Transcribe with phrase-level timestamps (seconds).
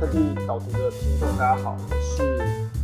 [0.00, 2.40] 科技导读的听众，大家好，我是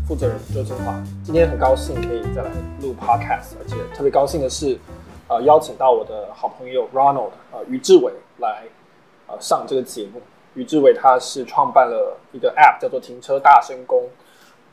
[0.07, 1.03] 负责人周清华。
[1.25, 2.51] 今天很高兴可以再来
[2.83, 4.79] 录 Podcast，而且特别高兴的是，
[5.27, 8.65] 呃，邀请到我的好朋友 Ronald，呃，于志伟来，
[9.29, 10.21] 呃，上这个节目。
[10.53, 14.11] 于志伟他是创办了一个 App，叫做停车大声公，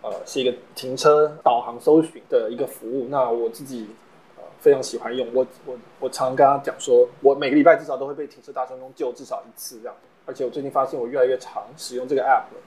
[0.02, 3.08] 呃，是一个停车导航搜寻的一个服务。
[3.10, 3.88] 那我自己
[4.36, 9.96] 呃非常喜欢用，我我我常常跟他讲说，我每个礼拜至少都会被停车大声公救至少一次这样。
[10.26, 12.62] 而且我最近发现我越来越常使用这个 app 了，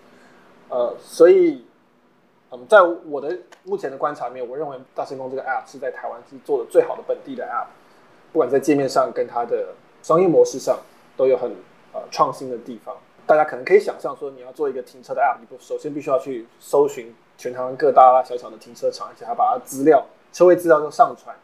[0.68, 1.64] 呃，所以，
[2.50, 3.34] 嗯，在我的
[3.64, 7.66] 目前的观察里面，我认为大声公这个 app 是在台湾是做的最好的本地的 app，
[8.32, 9.68] 不管在界面上跟它的
[10.02, 10.78] 商业模式上
[11.16, 11.50] 都有很
[11.94, 12.94] 呃创新的地方。
[13.26, 21.34] 大家可能可以想象说，你要做一个停车的 app，你不首先必须要去搜寻全台湾各大大小小的停车场，而且还把它资料、车位资料都上传，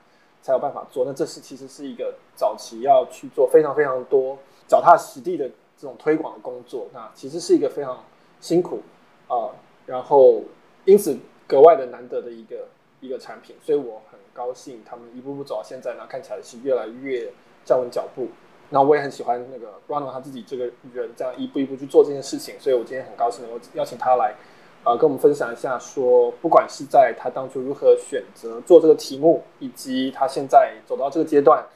[0.42, 1.04] 才有办法做。
[1.06, 4.38] 那这是其实是一个早期要去做非常非常多
[4.68, 5.50] 脚踏实地的。
[5.82, 8.04] 这种推广的工作，那其实是一个非常
[8.38, 8.80] 辛苦
[9.26, 9.50] 啊、
[9.84, 10.40] 然后
[10.84, 12.68] 因此格外的难得的一个
[13.00, 17.28] 一个产品，所以我很高兴他们一步步走到现在呢，看起来是越来越
[17.64, 18.28] 站稳脚步。
[18.70, 24.36] 那我也很喜欢那个 Ronald 他自己这个人这样一步一步去做这件事情，所以我今天很高兴能够邀请他来、
[24.84, 31.66] 呃，跟我们分享一下，说不管是在他当初如何选择做这个题目，以及他现在走到这个阶段。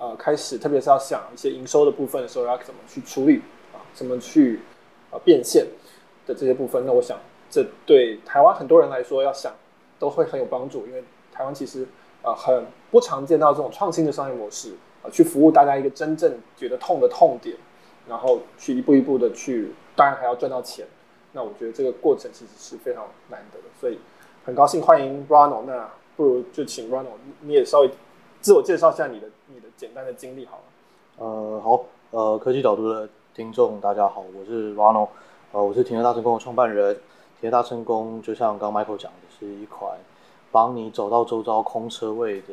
[0.00, 3.42] 呃，开始，特别是要想一些营收的部分的时候，要怎么去处理
[3.74, 3.84] 啊？
[3.92, 4.58] 怎么去
[5.10, 5.66] 呃变现
[6.26, 6.86] 的这些部分？
[6.86, 7.18] 那我想，
[7.50, 9.52] 这对台湾很多人来说，要想
[9.98, 11.86] 都会很有帮助，因为台湾其实
[12.22, 17.54] 呃很不常见到这种创新的商业模式啊、去服务大家一个真正觉得痛的痛点，
[18.08, 20.86] 然后去一步一步的去，当然还要赚到钱。
[21.32, 23.98] 那我觉得这个过程其实是非常难得的，所以
[24.46, 25.64] 很高兴欢迎 Ronald。
[25.66, 27.90] 那不如就请 Ronald 你也稍微
[28.40, 29.06] 自我介绍一下。
[29.06, 29.28] 你的
[29.80, 31.24] 简单的经历好了。
[31.24, 35.08] 呃，好，呃，科技导读的听众大家好，我是 rono
[35.52, 36.94] 呃，我是停车大成功的创办人。
[37.40, 39.96] 停车大成功就像刚 Michael 讲的，是一款
[40.52, 42.52] 帮你找到周遭空车位的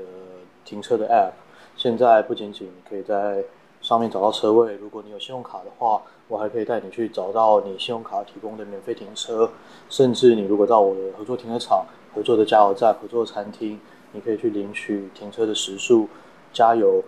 [0.63, 1.33] 停车的 App。
[1.75, 3.43] 现在不仅仅可以在
[3.81, 9.51] 上面找到车位，如果你有信用卡的话，我还可以带你去找到你信用卡提供的免费停车。
[9.89, 11.85] 甚至你如果到我的合作停车场、
[12.15, 13.77] 合作的加油站、合作的餐厅，
[14.13, 16.07] 你可以去领取停车的时数。
[16.53, 17.03] 加油，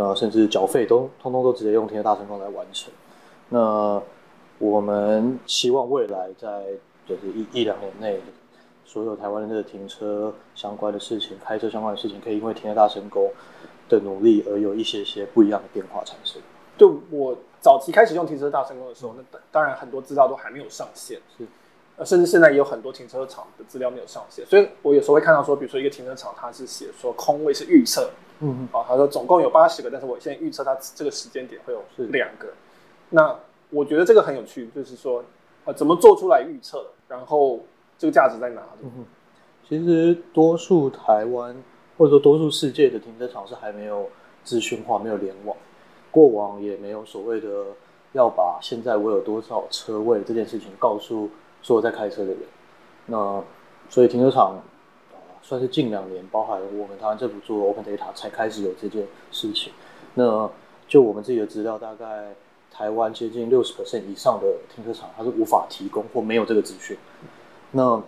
[0.00, 2.90] 呃，甚至缴费都通通都直接用停车大成功来完成。
[3.50, 4.00] 那
[4.58, 6.64] 我们希望未来在
[7.06, 8.18] 就是一一两年内，
[8.86, 13.30] 所有台湾人的停车相关的事情、开车相关的事情，可以因为停车大成功
[13.90, 16.40] 的努力而有一些些不一样的变化产生。
[16.78, 21.44] 就我早期开始用停车大成功的时候，那当然很多资料都还没有上线，是。
[22.04, 32.48] 甚至现在也有很多停车场的资料没有上线，所以我有时候会看到说，比如说一个停车场，它是写说空位是预测，嗯，啊，他说总共有八十个，但是我现在预测它这个时间点会有是两个。
[33.10, 33.36] 那
[33.68, 35.22] 我觉得这个很有趣，就是说，
[35.66, 37.60] 呃，怎么做出来预测，然后
[37.98, 38.84] 这个价值在哪里？
[38.84, 39.04] 嗯，
[39.68, 41.54] 其实多数台湾
[41.98, 44.08] 或者说多数世界的停车场是还没有
[44.42, 45.54] 资讯化，没有联网，
[46.10, 47.66] 过往也没有所谓的
[48.12, 51.28] 要把现在我有多少车位这件事情告诉。
[51.62, 52.38] 所有在开车的人，
[53.06, 53.42] 那
[53.88, 54.60] 所以停车场，
[55.12, 59.72] 呃，算是近两年，包含我们台湾政府做 Open Data 才开始有这件事情。
[60.14, 60.48] 那
[60.88, 62.34] 就我们自己的资料，大概
[62.72, 66.96] 台湾接近六十 percent 以上的停车场，它是无法提供或没有这个资讯。
[67.72, 68.02] 那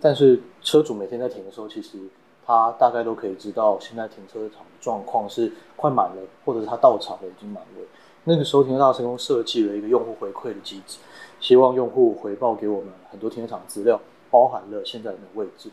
[0.00, 1.98] 但是车主每天在停的时候，其实
[2.44, 7.84] 他大概都可以知道现在停车场的状况是快满了，或者是他到场了已经满位。
[8.24, 10.98] 那个时候停车大成功设计了一个用户回馈的机制。
[11.42, 15.68] 希望用户回报给我们很多停车场资料，包含了现在的位置。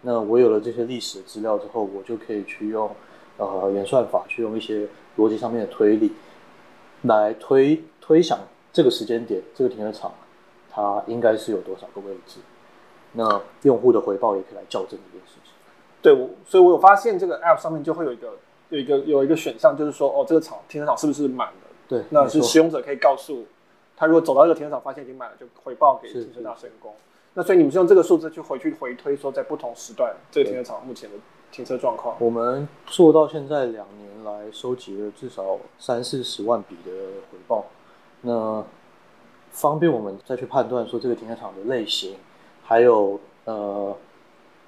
[0.00, 2.90] 那我有了这些历史的资料之后，我就可以去用
[3.36, 6.12] 呃演算法，去用一些逻辑上面的推理，
[7.02, 8.38] 来推推想
[8.72, 10.14] 这个时间点这个停车场
[10.70, 12.40] 它应该是有多少个位置。
[13.12, 15.52] 那用户的回报也可以来校正这件事情。
[16.00, 18.32] 对，我所以，我有发现这个 App 上面就会有一个
[18.70, 21.54] 有一个有一个选项，就是说哦，这个场停车场是不是满了？
[21.86, 23.44] 对，那是使用者可以告诉。
[23.96, 26.92] 他如果走到这个停车场，发现已经满了，就回报给停车大声公。
[27.34, 31.16] 那所以你们是用这个数字去回去回推，说在不同时段这个停车场目前的
[31.50, 32.14] 停车状况。
[32.18, 36.90] 我们做到现在两年来，收集了至少三四十万笔的
[37.30, 37.64] 回报，
[38.20, 38.62] 那
[39.50, 42.16] 方便我们再去判断说这个停车场的类型，
[42.64, 43.96] 还有呃，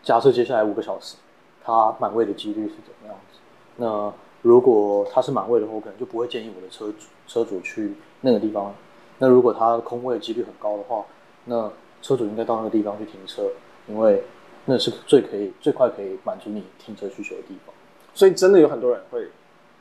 [0.02, 1.16] 假设接下来五个小时
[1.62, 3.38] 它满位的几率是怎么样子。
[3.76, 4.10] 那
[4.40, 7.92] 如果它是满位的话，我可能就不会建议我的车主车主去
[8.22, 8.74] 那个地方。
[9.18, 11.04] 那如果它空位几率很高的话，
[11.44, 11.70] 那
[12.02, 13.50] 车主应该到那个地方去停车，
[13.86, 14.22] 因为
[14.64, 17.74] 那是最可以最快可以满足你停车需求的地方。
[18.14, 19.28] 所以真的有很多人会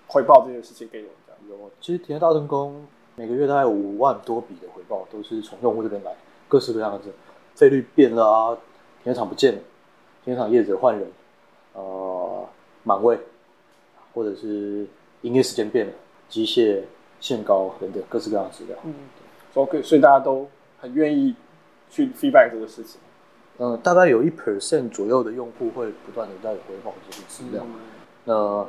[0.08, 1.14] 回报这件事情给我们。
[1.50, 6.16] 有，其实停车大成功每个月大概有五万多笔的回报，都是从用户这边来，
[6.48, 7.00] 各式各样的
[7.54, 8.58] 费率变了啊，
[9.04, 9.60] 停车场不见了，
[10.24, 11.12] 停车场业者换人，
[11.74, 12.48] 呃，
[12.84, 13.20] 满位，
[14.14, 14.88] 或者是
[15.24, 15.94] 营业时间变了，
[16.30, 16.82] 机械
[17.20, 18.78] 限高等等各式各样的资料。
[18.86, 18.94] 嗯
[19.54, 20.48] ，OK，所以大家都
[20.80, 21.36] 很愿意
[21.90, 23.00] 去 feedback 这个事情。
[23.60, 27.64] 嗯，大概有一 percent 左右的用户会不断的在回访这些资料。
[27.64, 27.76] 嗯、
[28.26, 28.68] 那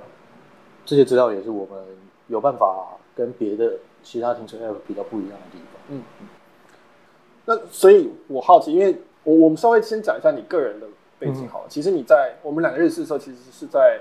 [0.84, 1.82] 这些资料也是我们
[2.28, 3.72] 有办法跟别的
[4.02, 5.80] 其他停车 app 比较不一样的地方。
[5.88, 6.02] 嗯，
[7.46, 10.86] 那所以我好奇，因为我我们稍微先讲一下你个人的
[11.18, 11.64] 背景好了。
[11.66, 13.98] 嗯、其实你在我们两个认识的时候，其实是在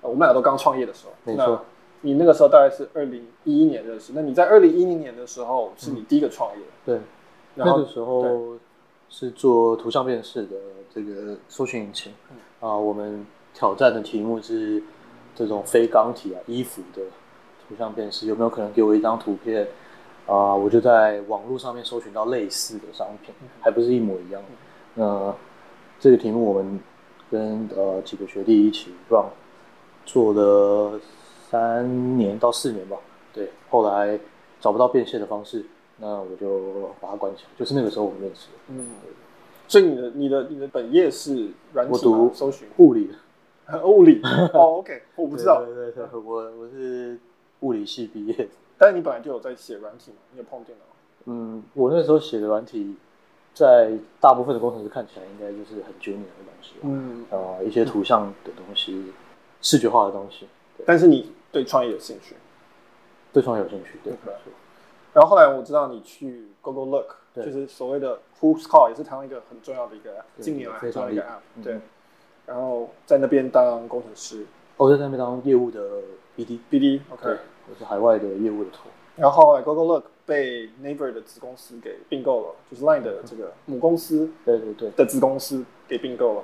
[0.00, 1.12] 我们俩都刚创业的时候。
[1.24, 1.62] 没错。
[2.04, 4.12] 你那个时候大概是二零一一年认识。
[4.14, 6.58] 那你在二零一零年的时候是你第一个创业。
[6.58, 7.00] 嗯、对。
[7.56, 8.56] 然后那个时候
[9.08, 10.56] 是做图像辨识的
[10.94, 12.12] 这个搜寻引擎。
[12.30, 13.24] 嗯、啊，我们
[13.54, 14.82] 挑战的题目是
[15.34, 17.02] 这种非钢体啊衣服的
[17.66, 19.66] 图像辨识，有没有可能给我一张图片？
[20.26, 24.42] 啊，我就在网络上面搜寻到类似的商品，还不是一模一样。
[24.94, 25.34] 那
[26.00, 26.80] 这个题目我们
[27.30, 29.24] 跟呃几个学弟一起 run
[30.06, 30.98] 做了
[31.50, 32.96] 三年到四年吧。
[33.32, 34.18] 对，后来
[34.60, 35.64] 找不到变现的方式，
[35.98, 37.48] 那我就把它关起来。
[37.58, 38.52] 就是那个时候我们认识的。
[38.68, 38.86] 嗯，
[39.66, 43.10] 所以你的你的你的本业是软体我读搜寻物理，
[43.84, 44.20] 物理
[44.52, 45.64] 哦，OK， 我不知道。
[45.64, 47.18] 对对对，我我是
[47.60, 48.48] 物理系毕业。
[48.76, 50.18] 但是你本来就有在写软体嘛？
[50.32, 50.84] 你有碰电脑？
[51.26, 52.96] 嗯，我那时候写的软体，
[53.54, 56.74] 在大部分的工程师看起来，应该就是很 junior 的东西。
[56.82, 59.12] 嗯，呃，一些图像的东西，嗯、
[59.62, 60.46] 视觉化的东西。
[60.86, 62.34] 但是你对创业有兴趣？
[63.32, 64.12] 对创业有兴趣，对。
[64.24, 64.34] 对。
[65.12, 71.62] 然后后来我知道你去 Google Look，就是所谓的 Who's Call，也是台湾一个很重要的一个近年来很重要的一个 app。
[71.62, 71.80] 对。
[72.46, 74.44] 然后在那边当工程师。
[74.76, 75.80] 哦，在那边当业务的
[76.36, 77.38] BD，BD，OK。
[77.70, 86.42] 我是海外的业务的头，然后后来 Google Look 被 Naver 的子公司给并购了，就是 Line 的这个母公司，对对对的子公司给并购了。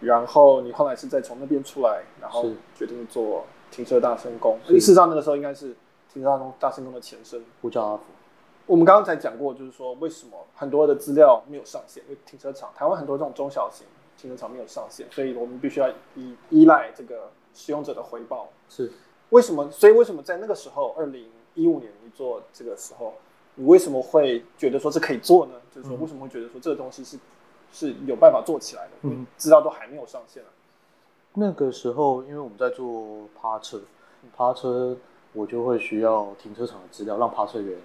[0.00, 4.58] 然后你后来是再从那边出来，然后决定做停车大声工。
[4.66, 5.74] 事实上那个时候应该是
[6.12, 8.04] 停车大声公的前身，呼叫阿福。
[8.66, 13.86] 我们刚刚才讲过，就是说为什么很多的资料没有上线，因为停车场台湾很多这种中小型
[14.16, 18.48] 停车场没有上线，所以我们必须要依依赖这个使用者的回报。
[18.68, 18.92] 是。
[19.30, 19.70] 为什么？
[19.70, 23.14] 所以为什么在那个时候，二零一五年你做这个时候，
[23.56, 25.52] 你为什么会觉得说这可以做呢？
[25.70, 27.18] 就是说为什么会觉得说这个东西是
[27.72, 28.90] 是有办法做起来的？
[29.02, 30.48] 嗯，资料都还没有上线啊。
[31.34, 33.80] 那个时候，因为我们在做趴车，
[34.36, 34.96] 趴车
[35.32, 37.78] 我就会需要停车场的资料，让趴车员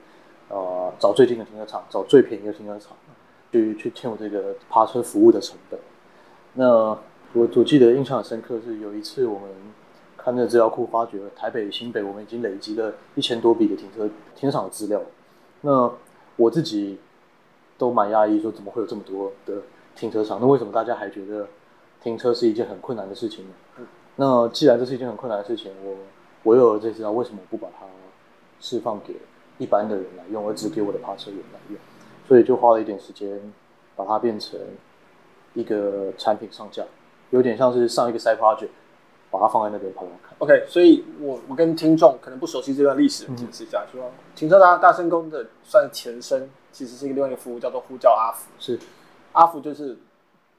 [0.49, 2.95] 呃找最近的停车场，找最便宜的停车场，
[3.51, 5.79] 去去填这个趴车服务的成本。
[6.53, 6.67] 那
[7.33, 9.49] 我我记得印象很深刻是有一次我们。
[10.15, 15.01] 看那个资料库，发觉台北、新北，我们已经累积了一千多笔的停车停车场的资料。
[15.59, 15.91] 那
[16.37, 16.97] 我自己
[17.77, 19.61] 都蛮压抑，说怎么会有这么多的
[19.95, 20.39] 停车场？
[20.41, 21.47] 那为什么大家还觉得
[22.01, 23.53] 停车是一件很困难的事情呢？
[23.79, 25.95] 嗯、那既然这是一件很困难的事情，我
[26.43, 27.85] 我有了这资料，为什么不把它
[28.59, 29.15] 释放给
[29.57, 31.77] 一般的人来用，而只给我的趴车员来用？
[32.27, 33.39] 所以就花了一点时间，
[33.95, 34.59] 把它变成
[35.53, 36.83] 一个产品上架，
[37.31, 38.69] 有点像是上一个 side project。
[39.31, 40.35] 把它放在那边跑跑看。
[40.37, 48.51] OK，所以我我跟听众可能不熟悉这段历史，解释一下，说停车大大声宫的算前身，其实是一个另外一个服务，叫做呼叫阿福。
[48.59, 48.77] 是，
[49.31, 49.97] 阿福就是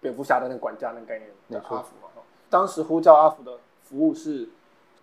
[0.00, 2.08] 蝙蝠侠的那个管家那个概念，叫阿福嘛。
[2.48, 4.48] 当时呼叫阿福的服务是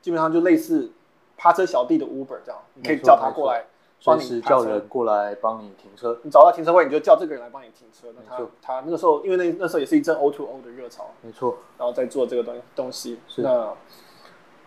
[0.01, 0.89] 基本上就类似
[1.37, 3.65] 趴车小弟的 Uber 这样，你可以叫他过来。
[4.03, 8.07] 随时叫人过来帮你停车，你找到停车位，你就叫这个人来帮你停车。
[8.15, 11.59] 那他他那个时候，因为那那时候也是一阵 O to O 的热潮，没错。
[11.77, 13.71] 然后再做这个东东西，那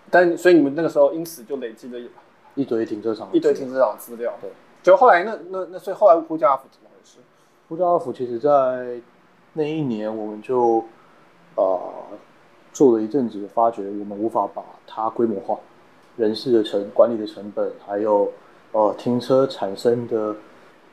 [0.08, 1.98] 但所以你们那个时候因此就累积了
[2.54, 4.34] 一堆停车场，一堆停车场资料。
[4.40, 4.52] 对，
[4.84, 7.18] 就后来那那那所以后来呼叫阿福怎么回事？
[7.68, 9.00] 呼叫阿福其实在
[9.54, 10.84] 那一年我们就
[11.56, 11.80] 呃
[12.72, 15.58] 做了一阵子，发觉我们无法把它规模化，
[16.16, 18.30] 人事的成管理的成本还有。
[18.76, 20.34] 呃，停车产生的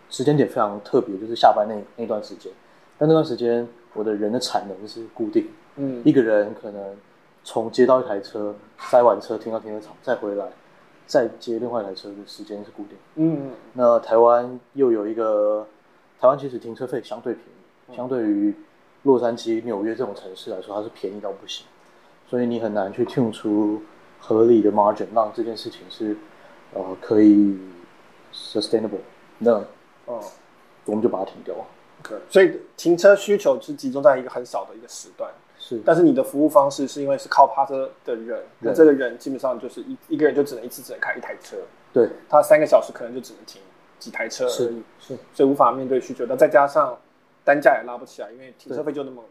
[0.08, 2.54] 时间点非常特别，就是下班那那段时间。
[2.96, 6.96] 但那段时间，我的人的产能是固定，嗯，一个人可能
[7.44, 10.46] 从接到一台车，塞完车停到停车场，再回来，
[11.12, 13.52] 再接另外一台车的时间是固定，嗯。
[13.74, 15.68] 那台湾又有一个，
[16.20, 18.56] 台湾其实停车费相对便宜，相对于
[19.04, 21.66] 洛杉矶、纽约这种城市来说，它是便宜到不行，
[22.30, 23.82] 所以你很难去 tune 出
[24.20, 26.16] 合理的 margin，让这件事情是。
[26.74, 27.60] 呃，可以
[28.34, 29.02] sustainable，
[29.40, 29.56] 那
[30.06, 30.24] 哦，
[30.86, 31.54] 我们就把它停掉。
[32.00, 35.30] OK，所以停车需求是集中在一个很少的一个时段，
[35.78, 35.82] 是。
[35.86, 41.58] 但是你的服务方式是因为是靠趴车的人，那这个人基本上就是一一个人就只能一次只能开一台车，
[41.94, 43.62] 对，他三个小时可能就只能停
[44.00, 46.26] 几台车而已，是，是所以无法面对需求。
[46.28, 46.98] 那再加上
[47.44, 49.24] 单价也拉不起来，因为停车费就那么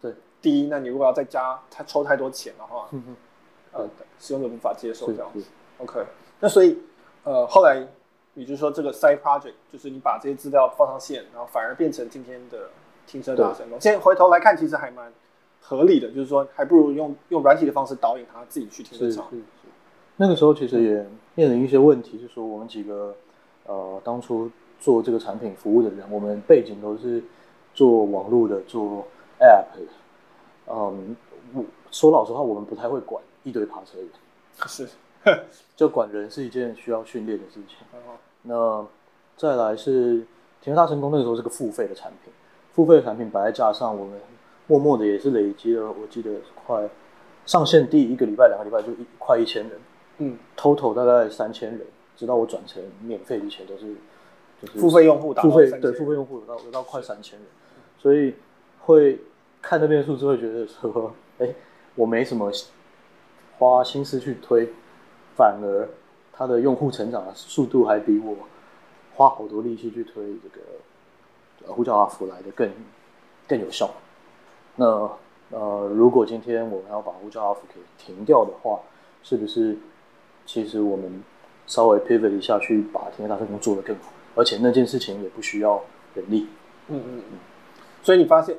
[0.00, 0.68] 对低。
[0.70, 3.16] 那你如果要再加，他抽太多钱的话，嗯哼
[3.72, 3.88] 呃，
[4.18, 5.44] 使用者无法接受这样子。
[5.78, 6.00] OK，
[6.40, 6.78] 那所以
[7.24, 7.84] 呃，后来
[8.34, 12.68] 也就是说这个 side project 就是你把这些资料放上线，然后反而变成今天的
[13.06, 13.80] 停车大神功。
[13.80, 15.12] 现在回头来看，其实还蛮
[15.66, 19.24] 合理的，就是说还不如用用软体的方式导引他自己去停车场。
[19.30, 19.68] 是是是。
[20.18, 23.16] 那个时候其实也面临一些问题，就是说我们几个
[23.66, 27.22] 呃当初做这个产品服务的人，我们背景都是
[27.72, 29.06] 做网络的，做
[29.40, 29.86] app 的。
[30.68, 31.16] 嗯，
[31.54, 34.08] 我说老实话，我们不太会管一堆爬车人。
[34.66, 34.86] 是。
[35.74, 37.78] 就管人是一件需要训练的事情。
[38.42, 38.86] 那
[39.38, 40.18] 再来是
[40.60, 42.30] 停车大成功，那个时候是个付费的产品，
[42.74, 44.20] 付费的产品摆在架上，我们
[44.66, 46.88] 默默的也是累积了，我记得快
[47.46, 49.72] 上线第一个礼拜、两个礼拜就一快一千人，
[50.18, 53.94] 嗯，total 大概三千人，直到我转成免费以前都是
[54.62, 57.48] 就是付费用户，付费对付费用户有到有到快三千人，
[57.98, 58.34] 所以
[58.80, 59.18] 会
[59.60, 61.48] 看那边的数字会觉得说，哎，
[61.94, 62.50] 我没什么
[63.58, 64.68] 花心思去推。
[65.36, 65.88] 反而，
[66.32, 68.36] 他的用户成长的速度还比我
[69.16, 72.70] 花好多力气去推这个呼叫阿福来的更
[73.48, 73.92] 更有效。
[74.76, 75.10] 那
[75.50, 78.80] 呃，如果今天我们要把呼叫阿福给停掉的话，
[79.22, 79.76] 是不是
[80.46, 81.22] 其实我们
[81.66, 84.12] 稍微 pivot 一下去把停车大成功做得更好？
[84.34, 85.82] 而且那件事情也不需要
[86.14, 86.48] 人力。
[86.88, 87.38] 嗯嗯嗯。
[88.02, 88.56] 所以你发现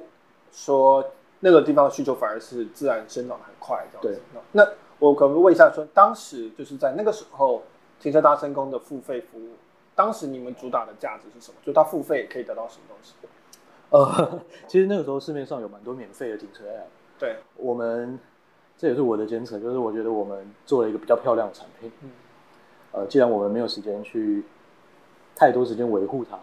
[0.52, 1.06] 说
[1.40, 4.22] 那个地方的需求反而是自然生长的很快，这样子。
[4.32, 4.42] 对。
[4.52, 4.68] 那。
[4.98, 7.62] 我可不可以问一下说，说当时就是在那个时候，
[8.00, 9.50] 停车大成功的付费服务，
[9.94, 11.58] 当时你们主打的价值是什么？
[11.66, 13.14] 就它付费可以得到什么东西？
[13.90, 17.20] 呃， 其实那个时候市面上有蛮多免费的停车 App。
[17.20, 18.20] 对，我们
[18.78, 21.92] 这也是我的坚持，就是我觉得我们做了一个比较漂亮的产品。
[22.02, 22.10] 嗯。
[22.92, 24.44] 呃，既然我们没有时间去
[25.36, 26.38] 太多时间维护它。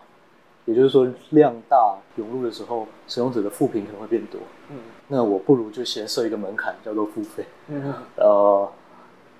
[0.65, 4.41] 也就是说，量大涌入的时候，使用者的负评可能会变多。
[4.71, 7.45] 嗯，那我不如就先设一个门槛，叫做付费。
[7.67, 8.71] 嗯， 呃，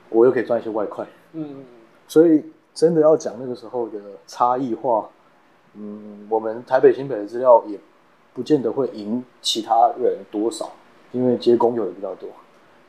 [0.09, 1.07] 我又可以赚一些外快。
[1.35, 1.65] 嗯嗯，
[2.09, 2.45] 所以
[2.75, 5.09] 真的要讲那个时候的差异化，
[5.75, 7.79] 嗯，我们台北新北的资料也
[8.35, 10.73] 不见得会赢其他人多少，
[11.13, 12.29] 因为接工有的比较多，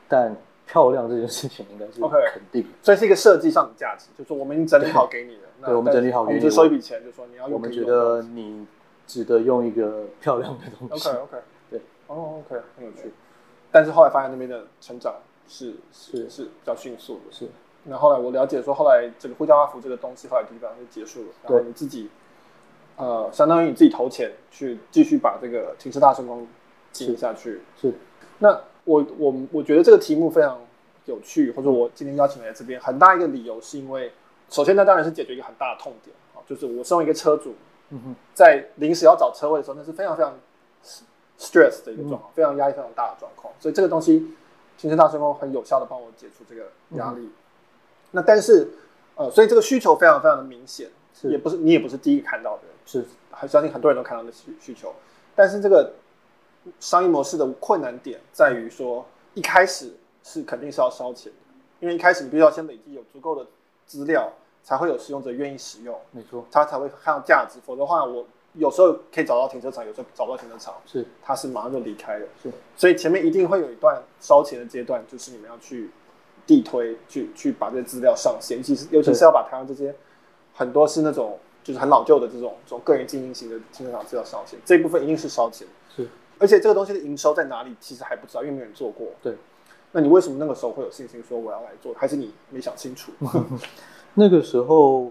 [0.08, 0.36] 但。
[0.66, 2.00] 漂亮这件事情应该是
[2.32, 5.42] 肯定所以是一个设计上的价值，就是说我们已经整理好给你了。
[5.60, 7.52] 对，对我们整理好给你，我们就收一笔钱，就说你要用。
[7.52, 8.66] 我们觉得你
[9.06, 11.10] 值得用一个漂亮的东西。
[11.10, 11.36] OK OK，
[11.68, 13.12] 对，哦、oh, OK，很有趣。
[13.70, 17.46] 但是后来发现那边的成长是是是比较迅速的，是。
[17.82, 22.08] 那后来我了解说，后来这个呼叫阿福这个东西后来基本上就结束了，然后你自己
[22.96, 26.46] 呃，相当于你自己投钱去继续把这个停车大成功
[26.92, 27.60] 经营下去。
[27.80, 27.94] 是，是
[28.38, 28.60] 那。
[28.86, 30.60] 我我我觉得这个题目非常
[31.06, 34.12] 有趣，或者我今天邀请来这边很大一个理由是因为，
[34.50, 37.54] 首先那当然是解决一个很大的痛点啊，就是我身为一个车主，
[38.34, 40.34] 在临时要找车位的时候，那是非常非常
[41.38, 44.34] stress 的一个状况，非常压力非常大的状况，所以这个东西
[44.76, 47.30] 停车大成功很有效的帮我解除这个压力。
[48.10, 48.68] 那但是
[49.14, 50.90] 呃，所以这个需求非常非常的明显，
[51.22, 54.92] 也不是你也不是第一个看到的，是还相信很多人都看到的需需求，
[55.34, 55.92] 但是这个。
[56.80, 61.38] 商业模式的困难点在于说，一开始是肯定是要烧钱的，
[61.78, 63.46] 因为一开始你必须要先累积有足够的
[63.84, 67.58] 资料，才会有使用者愿意使用，没错，他才会看到价值。
[67.66, 72.50] 否则的话，我有时候可以找到停车场，有时候找不到停车场，是，他是马上就离开了，是。
[72.78, 75.90] 所以前面一定会有一段烧钱的阶段，就是你们要去
[76.46, 79.94] 地推，去去把这些资料上线，尤其是尤其是要把台湾这些
[80.54, 85.66] 很多是那种就是很老旧的这种这种个人经营型的停车场是要烧钱，这一部分一定是烧钱，
[85.96, 86.06] 是。
[86.38, 89.06] 而且这个东西的营收在哪里，其实还不知道，因为没有人做过。
[89.22, 89.34] 对，
[89.92, 91.94] 那你为什么那个时候会有信心说我要来做？
[91.94, 93.12] 还是你没想清楚？
[94.14, 95.10] 那个时候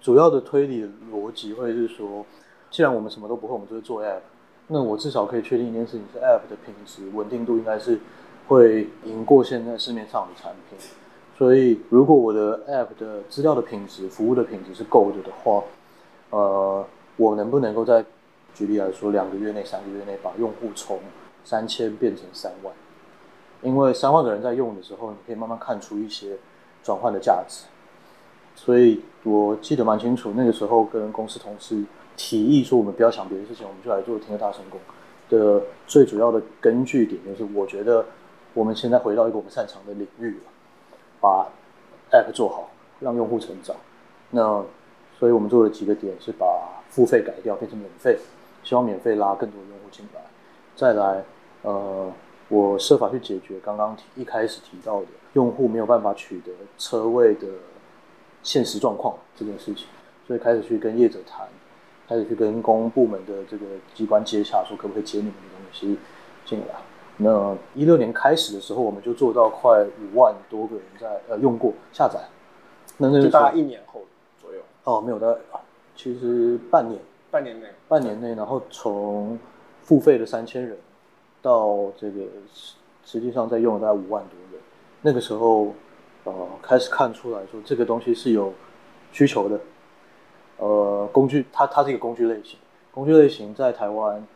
[0.00, 2.26] 主要的推理的逻辑会是说，
[2.70, 4.20] 既然我们什么都不会，我们就是做 App，
[4.66, 8.00] 那我至少可以确定一件事情是 App 的品质稳定度应该是
[8.48, 10.78] 会赢过现在市面上的产品。
[11.36, 15.62] 所以如果我的 App 的资料的品质、服务的品质是够的的话，
[16.32, 16.84] 呃，
[17.16, 18.04] 我能不能够在
[18.54, 20.98] 举例来说，两个月内、三个月内把用户从
[21.44, 22.74] 三千变成三万，
[23.60, 26.38] 因为三万个人在用的时候，你可以慢慢看出一些
[26.82, 27.66] 转换的价值。
[28.54, 31.84] 所以我记得蛮清楚，那个时候跟公司同事
[32.16, 34.80] 提议说，我们不要想别的事情，我们就来做停车大成功
[35.28, 38.04] 的最主要的根据点，就是我觉得
[38.54, 40.44] 我们现在回到一个我们擅长的领域了，
[41.20, 41.46] 把
[42.10, 42.70] App 做好，
[43.00, 43.76] 让用户成长。
[44.30, 44.62] 那
[45.22, 48.18] 所以我们做了几个点，是把付费改掉，变成免费。
[48.64, 50.20] 希望免费拉更多用户进来，
[50.74, 51.22] 再来，
[51.62, 52.12] 呃，
[52.48, 57.46] 我设法去解决刚刚提一开始提到的用户没有办法取得车位的
[58.42, 59.86] 现实状况这件事情。
[60.26, 61.46] 所以开始去跟业者谈，
[62.08, 63.64] 开始去跟公部门的这个
[63.94, 65.96] 机关接洽，说可不可以接你们的东西
[66.44, 66.74] 进来。
[67.18, 72.18] 那一六年开始的时候，我们就做到快五万多个人在呃用过下载。
[72.98, 73.80] 那那就大概一年。
[74.84, 75.40] 哦，没有的，
[75.96, 79.38] 其实半年，半年内，半年内，然后从
[79.82, 80.76] 付费的三千人
[81.40, 82.22] 到这个
[83.04, 84.60] 实际上在用了大概五万多人。
[85.00, 85.72] 那个时候，
[86.24, 88.52] 呃，开始看出来说这个东西是有
[89.12, 89.60] 需求的。
[90.58, 92.58] 呃，工具它它是一个工具类型，
[92.92, 94.26] 工具类型在台湾。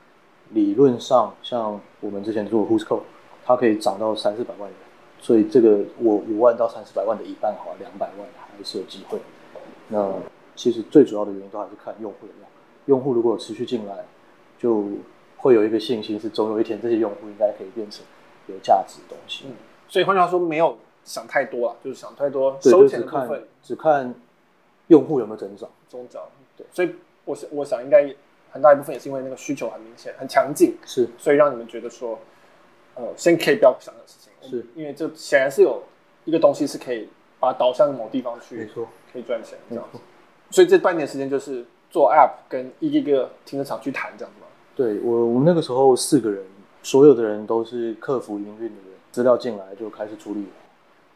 [0.50, 3.00] 理论上，像我们之前做 Whoscall，
[3.44, 4.78] 它可以涨到三四百万人，
[5.18, 9.18] 所以这个我五万到三四百万的一半好，两百万还是有机会。
[9.88, 10.08] 那
[10.56, 12.50] 其实最主要的原因都还是看用户的量，
[12.86, 14.04] 用户如果有持续进来，
[14.58, 14.84] 就
[15.36, 18.04] 会有一个信心是总有一天这些用户应该可以变成
[18.48, 19.44] 有价值的东西。
[19.46, 19.54] 嗯，
[19.88, 24.14] 所以换句话说，没有想太多啊，就是想太多收钱的部分，就是、只看
[24.88, 26.22] 用户有没有增长，增长。
[26.56, 26.94] 对，所以
[27.24, 28.12] 我想，我想应该。
[28.48, 32.18] 很大一部分也是因为那个需求很明显、很强劲，是，所以让你们觉得说，
[32.94, 35.82] 呃，先可以不要想的事情，是因为这显然是有
[36.24, 37.06] 一个东西是可以
[37.38, 39.98] 把它导向某地方去，没错，可以赚钱这样子。
[40.50, 44.46] 所以这半年时间就是做 App 跟一个个停车场去谈这样子吗？
[44.74, 46.44] 对我，我那个时候四个人，
[46.82, 50.46] 所有的人都是客服营运的人，资料进来就开始处理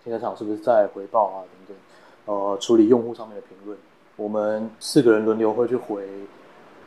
[0.02, 3.76] 停车场是不是在回报啊等等，呃，处理用户上面的评论，
[4.16, 6.02] 我们四个人轮流会去回。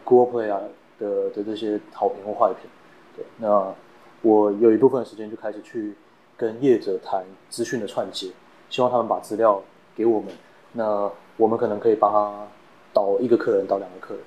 [0.05, 0.59] Google Play 啊
[0.99, 2.69] 的的这些好评或坏评，
[3.15, 3.73] 对，那
[4.21, 5.95] 我有一部分时间就开始去
[6.35, 8.27] 跟业者谈资讯的串接，
[8.69, 9.63] 希望他们把资料
[9.95, 10.29] 给我们，
[10.73, 12.47] 那我们可能可以帮他
[12.93, 14.23] 导一个客人到两个客人，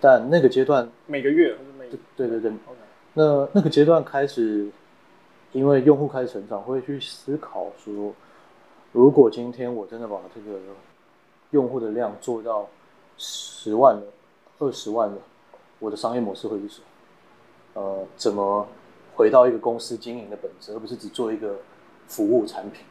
[0.00, 1.56] 但那个阶段每个月
[2.16, 2.52] 对对对.
[3.14, 4.68] 那那个阶段开始，
[5.52, 8.12] 因为用户开始成长，会去思考说，
[8.92, 10.58] 如果今天我真的把这个
[11.50, 12.68] 用户的量做到
[13.16, 14.02] 十万了。
[14.60, 15.18] 二十万了，
[15.80, 17.82] 我的商业模式会是什么？
[17.82, 18.64] 呃，怎么
[19.16, 21.56] 回到一个公司经营的本质，而不是只做一个
[22.06, 22.84] 服务产品？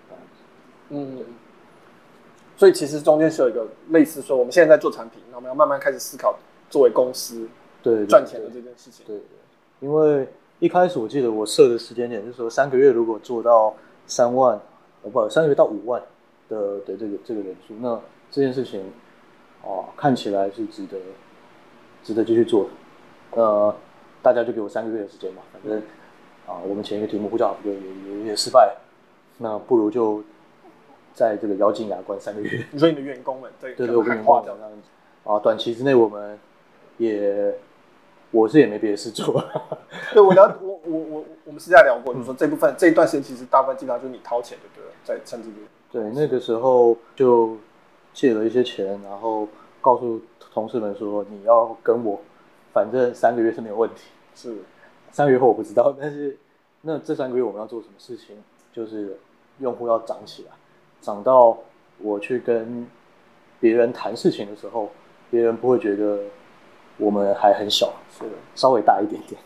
[0.89, 1.25] 嗯，对。
[2.55, 6.37] 所以其实中间是有一个类似说，我们现在在做产品，那我们要慢慢开始思考
[6.69, 7.47] 作为公司
[7.81, 9.05] 对赚钱的这件事情。
[9.05, 10.27] 对，对，对，因为
[10.59, 13.73] 一开始我记得我设的时间点就是说，三个月如果做到
[14.07, 14.55] 三万，
[15.01, 16.01] 哦不，三个月到五万
[16.49, 17.99] 的的这个这个人数，那
[18.31, 18.83] 这件事情
[19.63, 20.97] 哦看起来是值得。
[22.05, 23.73] 值得继续做的，呃，
[24.21, 25.81] 大家就给我三个月的时间嘛，反正
[26.45, 28.81] 啊，我们前一个题目呼叫也也也失败了，
[29.37, 30.21] 那不如就
[31.13, 32.65] 在这个咬紧牙关三个月。
[32.71, 36.37] 你说你的员工们对对对，我跟你画掉这样子啊，短期之内我们
[36.97, 37.53] 也
[38.31, 39.43] 我是也没别的事做。
[40.13, 45.57] 对，我聊 我我我我们私下聊过，你说这部分这一段时间其实大部分基本上就是你掏钱就对了，在趁这边。
[45.91, 47.57] 对，那个时候就
[48.13, 49.47] 借了一些钱，然后
[49.81, 50.21] 告诉。
[50.53, 52.21] 同事们说：“你要跟我，
[52.71, 54.11] 反正三个月是没有问题。
[54.35, 54.55] 是
[55.11, 56.37] 三个月后我不知道，但是
[56.81, 58.35] 那这三个月我们要做什么事情？
[58.71, 59.17] 就是
[59.57, 60.51] 用户要涨起来，
[61.03, 61.55] 涨到
[61.99, 62.87] 我去跟
[63.59, 64.89] 别人谈事情的时候，
[65.29, 66.19] 别人不会觉得
[66.97, 68.23] 我们还很小，是
[68.55, 69.39] 稍微大一点点。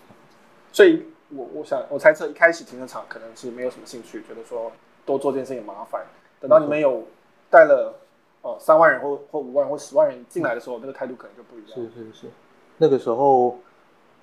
[0.71, 1.03] 所以
[1.35, 4.71] 我我想我猜测一开始停车场可能是没有什么兴趣，觉得说
[5.05, 6.05] 多做这件事情麻烦。
[6.39, 7.03] 等到你们有
[7.49, 7.95] 带了。”
[8.43, 11.71] 哦，三万人或或五万人或十万人进来的时候，那个态度可能就不一样。
[11.73, 12.27] 是是是，
[12.77, 13.57] 那个时候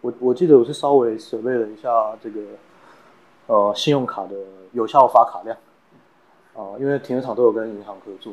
[0.01, 2.41] 我我记得我是稍微准备了一下这个
[3.49, 4.37] 呃信用卡的
[4.73, 5.55] 有效发卡量
[6.55, 8.33] 啊、呃，因为停车场都有跟银行合作，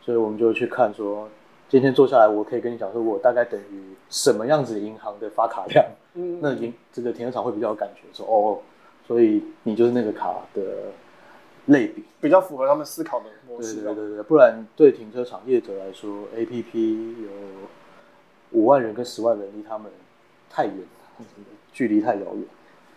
[0.00, 1.28] 所以我们就去看说，
[1.68, 8.58] 今天坐下来，我可以跟你讲说，我大概等于什么样子银行的发卡量，嗯，那银这个停车场会比较有感觉说哦，
[9.06, 10.62] 所以你就是那个卡的。
[11.68, 13.82] 类比比较符合他们思考的模式。
[13.82, 17.28] 对对对对，不然对停车场业者来说，APP 有
[18.52, 19.92] 五万人跟十万人离他们
[20.48, 20.74] 太远，
[21.70, 22.44] 距离太遥远，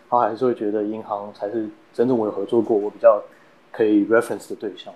[0.08, 3.22] 他还是会觉得银行才是真正我有合作过，我比较
[3.72, 4.94] 可以 reference 的对象。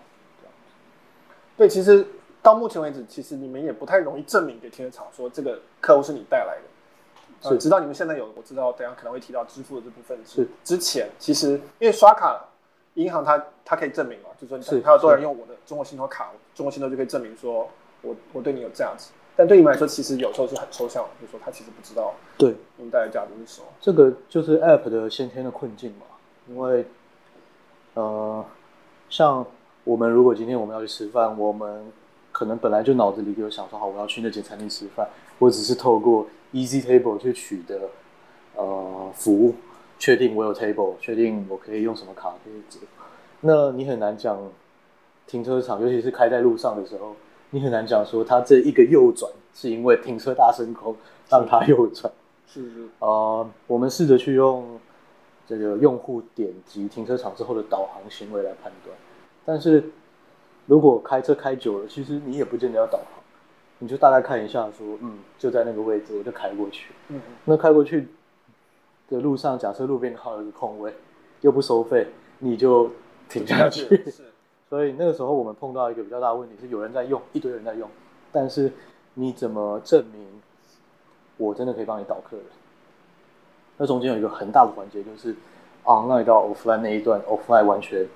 [1.57, 2.07] 对，其实
[2.41, 7.49] 到目前为止，其实你们也不太容易证明给停车场说这个客户是你带来的。
[7.49, 12.45] 是、呃，直到你们现在有，我知道等下可能会提到支付的这部分是之前，其实因为刷卡。
[12.97, 17.69] 银行它它可以证明嘛，就是说它有多少人用我的中国信托卡，中国信托就可以证明说
[18.01, 19.11] 我我对你有价值。
[19.37, 23.67] 但对你们来说，其实有时候是很抽象的，就是说他其实不知道对你们带来的价值是什么。
[23.83, 26.07] 这个就是 App 的先天的困境嘛，
[26.49, 26.87] 因为
[27.93, 28.43] 呃，
[29.09, 29.47] 像
[29.85, 31.85] 我们如果今天我们要去吃饭，我们
[32.33, 37.88] 可能本来就脑子里就想说好，我要去那间餐厅吃饭，我只是透过 Easy Table 去取得
[38.57, 39.55] 呃服务。
[39.99, 42.81] 确定我有 table，确定我可以用什么卡可以结。
[43.40, 44.38] 那你很难讲
[45.27, 47.16] 停车场，尤其是开在路上的时候，
[47.49, 50.95] 你很难讲说它这一个右转是因为停车大升空
[51.31, 52.12] 让它右转。
[52.47, 52.83] 是是。
[52.99, 54.79] 啊、呃，我们试着去用
[55.47, 58.97] 这个用户点击停车场之后的导航行为来判断，
[59.45, 59.91] 但是
[60.67, 63.07] 如果开车开久了，其实你也不见得要导航，
[63.79, 66.93] 你就大概看一下说，嗯，就在那个位置，我就开过去。
[67.09, 68.09] 嗯，那开过去
[69.09, 70.93] 的路上，假设路边刚好有一个空位，
[71.43, 72.09] 又不收费，
[72.41, 72.91] 你就
[73.29, 73.87] 停下去。
[74.11, 74.25] 是。
[74.69, 77.89] 所以那个时候我们碰到一个比较大的问题是，有人在用，一堆人在用，
[78.33, 78.73] 但是
[79.15, 80.27] 你怎么证明
[81.37, 82.47] 我真的可以帮你导客人？
[83.77, 85.35] 那中间有一个很大的环节，就是
[85.85, 88.07] online 到 offline 那一段，offline 完全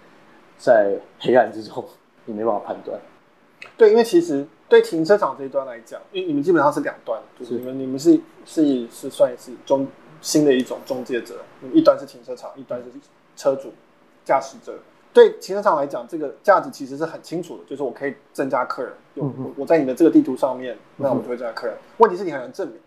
[0.59, 1.85] 在黑暗之中，
[2.25, 2.99] 你没办法判断。
[3.77, 9.87] 对，因为其实对停车场这一端来讲，因为你们基本上是两端，就是你们你们是是是算是中
[10.20, 11.37] 新的一种中介者，
[11.73, 12.90] 一端是停车场，一端是
[13.37, 13.73] 车主
[14.25, 14.79] 驾驶者。
[15.12, 21.75] 对停车场来讲，这个价值其实是很清楚的，就是我可以增加客人，嗯、我在你的这个地图上面，那我就会增加客人。
[21.75, 22.81] 嗯、问题是你很难证明，对，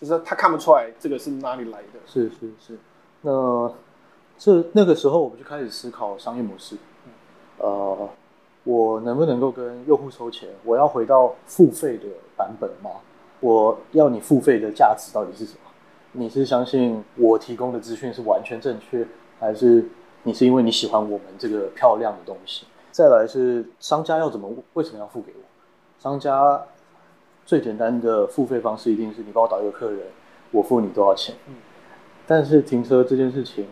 [0.00, 1.98] 就是他看不出来这个是哪里来的。
[2.06, 2.78] 是是是，
[3.22, 3.72] 那
[4.36, 8.08] 这那个时候我们就开始思考商业模式，嗯、呃，
[8.64, 10.48] 我能不能够跟用户收钱？
[10.64, 12.04] 我要回到付费的
[12.36, 12.90] 版本吗？
[13.40, 15.60] 我要你付费的价值到底是什么？
[16.12, 19.06] 你是相信我提供的资讯是完全正确，
[19.38, 19.84] 还是？
[20.24, 25.42] 你是因为你喜欢我们这个漂亮的东西，再来是商家要怎么，为什么要付给我？
[26.02, 26.60] 商家
[27.48, 30.00] 最简单的付费方式一定是你帮我导一个客人，
[30.50, 31.34] 我付你多少钱。
[31.46, 31.54] 嗯，
[32.26, 33.66] 但是停车这件事情，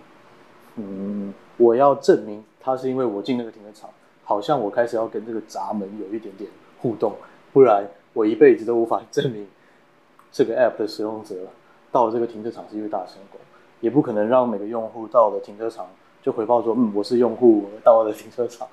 [0.76, 3.90] 嗯，我要证明他是因为我进那个停车场，
[4.24, 6.48] 好像我开始要跟这个闸门有一点点
[6.80, 7.12] 互动，
[7.52, 9.46] 不然我一辈子都无法证明
[10.32, 11.34] 这个 app 的使用者
[11.92, 13.38] 到了这个停车场是因为大声公，
[13.82, 15.86] 也不可能让每个用户到了停车场。
[16.22, 18.66] 就回报说，嗯，我是用户，到我的停车场，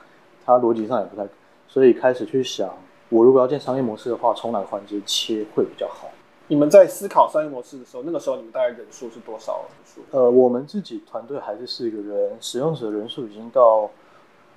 [0.45, 1.27] 它逻辑上也不太，
[1.67, 2.73] 所以开始去想，
[3.13, 6.10] 我如果要建商业模式的话，从哪个环节切会比较好？
[6.47, 10.02] 你们在思考商业模式的时候，那个时候你们大概人数是多少人数？
[10.17, 13.88] 呃，我们自己团队还是四个人，使用者人数已经到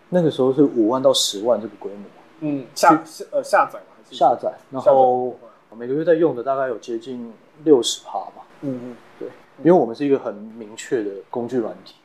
[0.08, 2.04] 那个时候是五万到十万这个规模。
[2.40, 4.54] 嗯，下下呃下载吗还是下载？
[4.70, 5.36] 然后
[5.76, 7.30] 每个月在用的大概有接近
[7.62, 8.46] 六十趴吧。
[8.62, 11.96] 嗯嗯，对，因为我们是一个很明确的工具软体。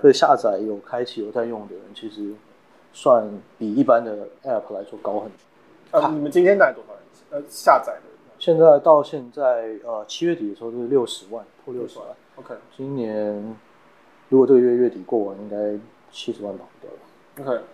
[0.00, 2.32] 所以下载有开启有在用的人，其实
[2.92, 3.26] 算
[3.58, 5.38] 比一般的 App 来说高很多。
[5.90, 7.02] 啊，你们今天大概多少人？
[7.30, 8.02] 呃，下载的？
[8.38, 12.08] 现在到现在，呃，七月底的时候就是六十万，破六十万。
[12.36, 12.54] OK。
[12.76, 13.56] 今年
[14.28, 15.56] 如果这个月月底过完，应该
[16.10, 17.52] 七十万跑不掉了。
[17.52, 17.64] OK。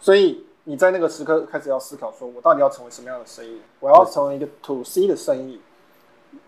[0.00, 3.60] 所以你在那个时刻开始要思考，说我到底要成为什么样的生意？
[3.80, 5.60] 我要成为一个 To C 的生意，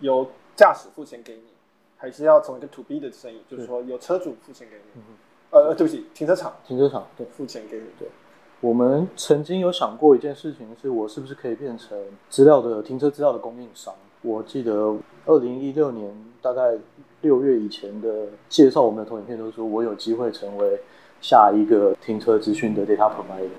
[0.00, 1.42] 由驾驶付钱给你。
[1.96, 5.00] 还是要从一个 to B 的生意，就是说有车主付钱给你，
[5.48, 7.84] 呃，对不起，停车场，停车场对，付钱给你。
[7.98, 8.06] 对，
[8.64, 11.98] 我们曾经有想过一件事情，是我是不是可以变成
[12.30, 13.92] 资料的停车资料的供应商？
[14.22, 14.96] 我记得
[15.26, 16.72] 二零一六年大概
[17.20, 20.80] 六月以前的介绍我们的投影片都说，我有机会成为
[21.20, 23.50] 下一个停车资讯的 data provider，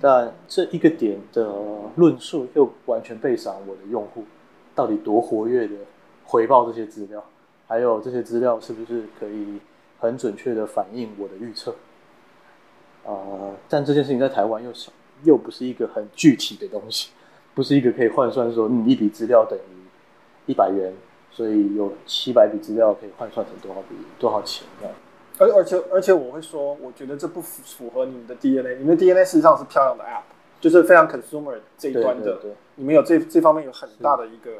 [0.00, 1.52] 但这一个点的
[1.96, 4.22] 论述又完全背上我的用户
[4.72, 5.74] 到底多活跃的
[6.24, 7.20] 回报这些资料。
[7.66, 9.58] 还有这些资料是不是可以
[9.98, 11.74] 很准确的反映我的预测？
[13.08, 14.92] 呃，但这件事情在台湾又少，
[15.24, 17.10] 又不是一个很具体的东西，
[17.54, 19.72] 不是一个可以换算说，你、嗯、一笔资料等于
[20.46, 20.92] 一百元，
[21.30, 24.94] 所以有七百笔资料可以换算成多少笔多少钱这样。
[25.38, 30.22] 而而且而且我会说，我觉得这不符符合你们的 DNA，你们的 DNA 事实上是漂亮的 App，
[30.60, 34.50] 就是非常 consumer 这一端的，对对对，你们有这这方面有很大的一个。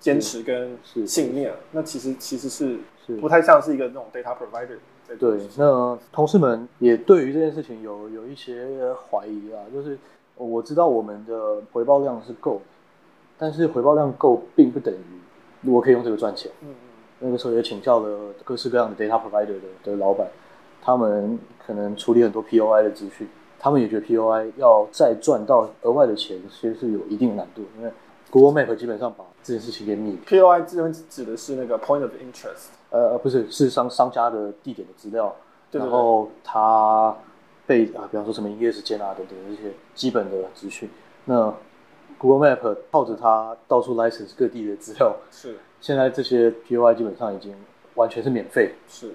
[0.00, 2.78] 坚持跟信念，那其实其实是
[3.20, 4.78] 不太像是一个那种 data provider。
[5.16, 9.98] 对，那同事们也对于这件事情有有一些怀疑啊，就是
[10.36, 12.60] 我知道我们的回报量是够，
[13.38, 16.50] 但是回报量够并不等于我可以用这个赚钱。
[16.62, 16.74] 嗯嗯。
[17.20, 20.26] 那个时候也请教了各式各样的 data provider 的的老板，
[20.82, 23.26] 他们可能处理很多 POI 的资讯，
[23.58, 27.90] 他们也觉得 POI 要再赚到额外的钱，其实是有一定的难度，因为。
[28.30, 30.18] Google Map 基本上把这件事情给秘密。
[30.26, 35.34] POI 这边指的是那个 Point of Interest，呃，不是，是商商家的地点的资料，
[35.70, 37.14] 对对对，然后他
[37.66, 40.88] 被啊，比方说什么营业时间啊等等这些基本的资讯。
[41.26, 41.52] 那
[42.16, 45.56] Google Map 靠着它到处 license 各地的资料，是。
[45.80, 47.54] 现在这些 POI 基本上已经
[47.94, 49.12] 完全是免费，是。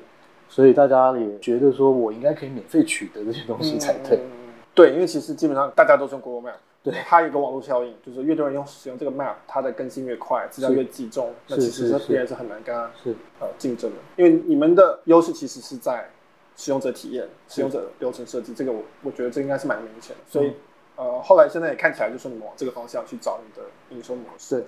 [0.47, 4.17] 所以大家也觉得说我应该可以免费取得这些东西才对。
[4.17, 4.29] 嗯，
[4.75, 6.57] 对，因为其实基本上大家都是用 Google Map。
[6.83, 13.97] 对，它有一个网络效应，就是越多人用使用这个 map，它的更新越快，资料越集中，那其实这别人是很难跟它是呃竞争的。
[14.17, 16.09] 因为你们的优势其实是在
[16.57, 20.21] 使用者体验、使用者流程设计，这个我我觉得这应该是蛮明显的。
[20.27, 20.53] 所以
[20.97, 23.65] 呃，后来现在也看起来就是你们往这个方向去找你的
[23.95, 24.57] 营收模式。
[24.57, 24.65] 对，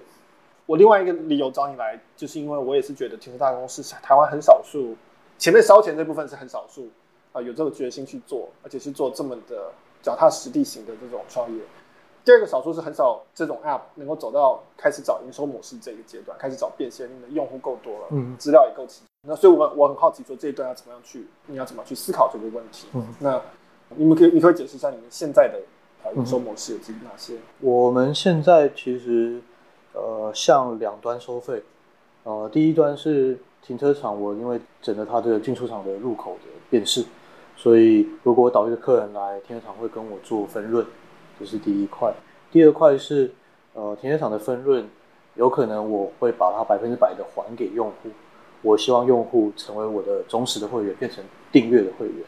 [0.66, 4.96] 我另外一个理由找你来，就是因为我也是觉得停车大公司是台湾很少数，
[5.38, 6.86] 前面烧钱这部分是很少数
[7.34, 9.70] 啊、呃，有这个决心去做，而且是做这么的
[10.02, 11.62] 脚踏实地型的这种创业。
[12.26, 19.04] 第二个少数是很少这种 App 能够走到开始找营收模式这个阶段，开始找变现，你的用户够多了，嗯，资料也够齐。
[19.28, 22.88] 那所以我，我我很好奇，说这一段要怎么样去，你要怎么去思考这个问题？
[22.96, 23.40] 嗯，那
[23.90, 25.62] 你们可以，你可以解释一下你们现在的
[26.04, 27.36] 呃营收模式有哪些？
[27.60, 29.40] 我们现在其实
[29.94, 31.62] 呃，向两端收费，
[32.24, 37.06] 呃，第一端是停车场，我因为整了它这个进出场的入口的辨识，
[37.56, 40.84] 所以如果我导一个客人来停车场，会跟我做分润。
[41.40, 42.14] 这是第一块，
[42.52, 43.32] 第二块是，
[43.74, 44.88] 呃，停车场的分润，
[45.36, 48.10] 有可能我会把它百分之百的还给用户。
[48.62, 52.26] 我希望用户成为我的忠实的会员，变成订阅的会员。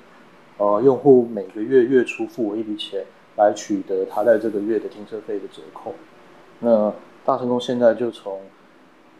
[0.57, 3.05] 呃，用户每个月月初付我一笔钱，
[3.37, 5.93] 来取得他在这个月的停车费的折扣。
[6.59, 6.93] 那
[7.25, 8.41] 大成功现在就从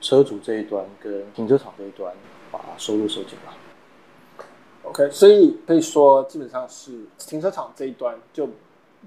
[0.01, 2.13] 车主这一端跟停车场这一端
[2.51, 3.53] 把收入收进来。
[4.83, 8.49] OK，所以可以说基本上是停车场这一端就。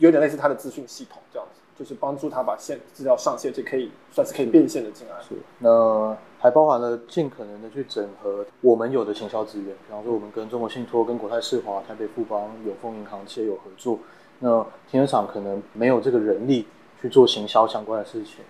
[0.01, 5.15] 有点类似他的资讯系统这样子，就是帮助他把现资料上线，就可以算是可以变现的进来。
[5.23, 13.99] 是，那还包含了尽可能的去整合我们有的行销资源，比方说我们跟中国信托、跟国泰世华、台北富邦、永丰银行这些有合作。
[14.39, 16.67] 那停车场可能没有这个人力
[17.01, 18.43] 去做行销相关的事情，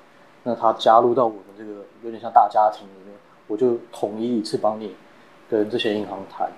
[0.45, 3.17] 那他加入到我们这个有点像大家庭里面，
[3.49, 4.95] 我就统一一次帮你
[5.49, 6.49] 跟这些银行谈。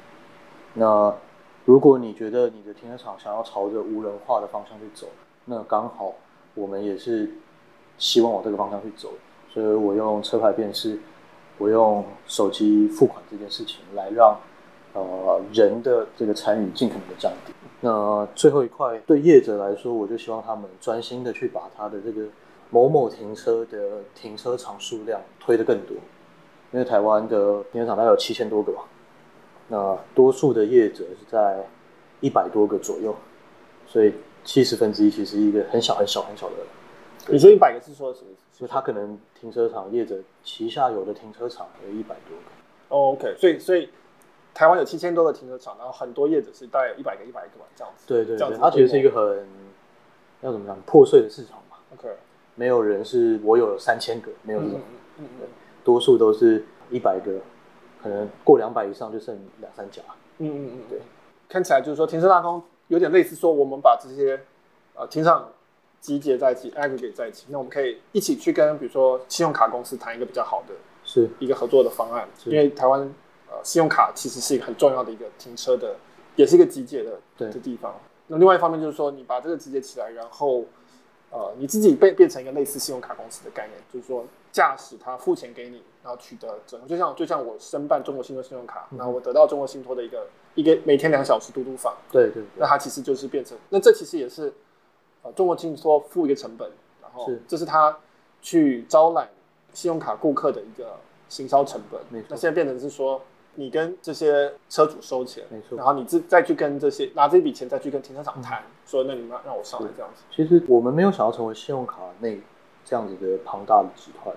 [0.74, 1.14] 那
[1.64, 5.06] 如果你觉得你的停车场想要朝着无人化的方向去走，
[5.44, 6.12] 那刚好
[6.54, 7.30] 我们也是
[7.98, 9.10] 希望往这个方向去走，
[9.48, 10.98] 所以我用车牌辨识，
[11.58, 14.36] 我用手机付款这件事情来让
[14.92, 17.52] 呃人的这个参与尽可能的降低。
[17.80, 22.22] 那最后一块对业者来说，我就希望他们专心的去把他的这个
[22.70, 25.96] 某某停车的停车场数量推得更多，
[26.72, 28.82] 因为台湾的停车场大概有七千多个吧。
[29.72, 31.64] 那多数的业者是在
[32.20, 33.16] 一百多个左右，
[33.86, 34.12] 所以
[34.44, 36.56] 七十分之一其实一个很小很小很小的。
[37.28, 38.58] 你说一百个是说什么意思？
[38.58, 42.94] 所以他可能停车场业者旗下有的停车场有一百多个。
[42.94, 43.88] 哦，OK，所以所以
[44.52, 48.04] 台湾有七千多个停车场，然后很多业者是大概一百个一百个这样子。
[48.06, 49.48] 对对对，它其实是一个很
[50.42, 51.78] 要怎么讲破碎的市场嘛。
[51.94, 52.10] OK，
[52.56, 54.80] 没有人是我有三千个，没有这种，
[55.16, 55.48] 嗯嗯嗯，
[55.82, 57.32] 多数都是一百个。
[58.02, 60.02] 可能过两百以上就剩两三家。
[60.38, 61.00] 嗯嗯嗯，对，
[61.48, 64.40] 看起来就是说停车大通有点类似说我们把这些
[64.94, 65.48] 呃停车场
[66.00, 71.28] 集结在一起，aggregate 在一起，那我们可以一起去跟比如说信用卡公司谈一个比较好的是。
[71.38, 73.00] 一个合作的方案，因为台湾
[73.48, 75.94] 呃信用卡其实是一个很重要的一个停车的，
[76.34, 77.48] 也是一个集结的对。
[77.50, 77.94] 的地方。
[78.26, 80.64] 那另外一方面就是说你把这个集结起来，然后
[81.32, 84.24] 呃你自己变变成一个类似信用卡公司的概念，就是说。
[84.52, 94.52] 驾驶他付钱给你，然后取得整个，就像就像我申办中国信托信用卡，那、嗯、我得到中国信托的一个一个每天两小时嘟嘟房，对，对对，那它其实就是变成，那这其实也是
[95.22, 97.98] 呃中国信托付一个成本，然后这是他
[98.42, 99.26] 去招揽
[99.72, 100.98] 信用卡顾客的一个
[101.30, 102.26] 行销成本，没错。
[102.28, 103.18] 那现在变成是说
[103.54, 110.22] 你跟这些车主收钱，没错，然后你自再去跟这些拿这笔钱再去跟停车场谈，嗯、说那你们让我上来这样子。
[110.30, 112.36] 其实我们没有想要成为信用卡那。
[112.84, 114.34] 这样子的庞大的集团，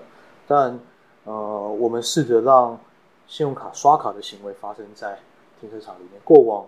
[0.47, 0.79] 但
[1.23, 2.79] 呃，我们试着让
[3.25, 5.17] 信用卡刷卡的行为发生在
[5.59, 6.21] 停车场里面。
[6.23, 6.65] 过往，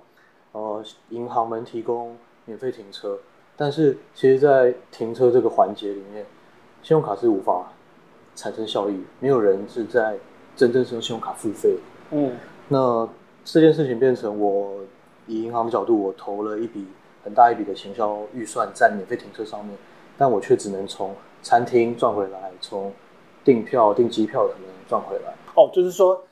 [0.53, 3.19] 呃，银行们提供免费停车，
[3.55, 6.25] 但是其实，在停车这个环节里面，
[6.81, 7.71] 信用卡是无法
[8.35, 10.17] 产生效益，没有人是在
[10.55, 11.77] 真正是用信用卡付费。
[12.11, 12.37] 嗯，
[12.69, 13.07] 那
[13.43, 14.81] 这件事情变成我
[15.25, 16.87] 以银行的角度，我投了一笔
[17.23, 19.77] 很大一笔的行销预算在免费停车上面，
[20.17, 22.93] 但我却只能从餐厅赚回来，从
[23.43, 25.33] 订票、订机票可能赚回来。
[25.55, 26.23] 哦，就是说，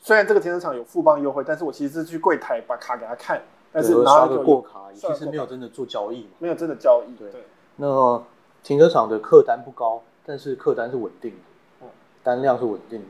[0.00, 3.40] 虽然这个停车场有富邦优惠，但是我其实是去柜台把卡给他看，
[3.72, 7.14] 但是拿个过卡，其实没有真的做交易，没有真的交易。
[7.16, 7.44] 对，对
[7.76, 8.22] 那
[8.62, 11.36] 停车场的客单不高，但是客单是稳定的，
[11.82, 11.88] 嗯，
[12.22, 13.06] 单量是稳定的，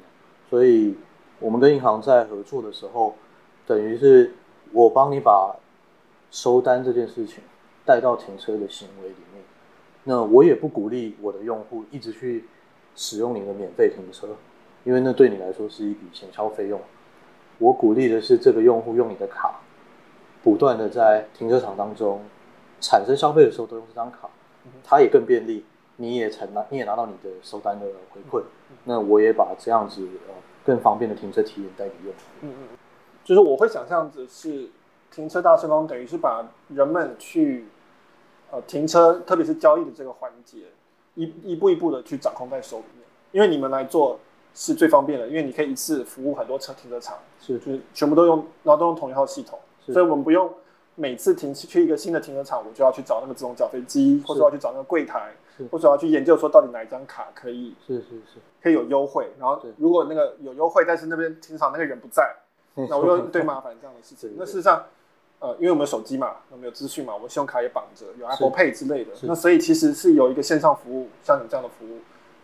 [0.48, 0.96] 所以
[1.42, 3.16] 我们跟银行在合作的时候，
[3.66, 4.32] 等于是
[4.72, 5.56] 我帮你把
[6.30, 7.42] 收单这件事情
[7.84, 9.42] 带到停车的行为里面。
[10.04, 12.44] 那我也不鼓励我的用户一直去
[12.94, 14.28] 使用你的免费停车，
[14.84, 16.80] 因为那对你来说是一笔行销费用。
[17.58, 19.60] 我鼓励的是这个用户用你的卡，
[20.42, 22.20] 不断的在停车场当中
[22.80, 24.28] 产生消费的时候都用这张卡，
[24.84, 25.64] 它也更便利，
[25.96, 28.42] 你也才拿你也拿到你的收单的回馈。
[28.84, 32.18] 那我也把这样子呃更方便的停车体验带给用户。
[32.42, 32.68] 嗯嗯，
[33.24, 34.68] 就是我会想象的是
[35.10, 37.66] 停车大成功等于是把人们去。
[38.54, 40.58] 呃停车，特别是交易的这个环节，
[41.14, 43.06] 一一步一步的去掌控在手里面。
[43.30, 44.20] 因为你们来做
[44.52, 50.52] 是最方便的，因为你可以一次服务很多车停车场，是就是全部都用，然后都用同一套系统，是所以我们不用
[50.94, 55.32] 每次停去一个新的停车场，我就要去找那个自动缴费机，或者要去找那个柜台，
[55.70, 58.38] 或者要去研究说到底哪一张卡可以是是是。
[58.62, 62.32] 可以有优惠，然后如果那个有优惠，但是那边停车场那个人不在，
[62.74, 64.34] 那我又一堆麻烦这样的事情。
[64.36, 64.84] 那事实上，
[65.40, 71.98] 呃，因为我们有手机嘛，我们有资讯嘛，我们信用卡也绑着，有 Apple Pay 之类的，那所以其实是有一个线上服务，像你这样的服务，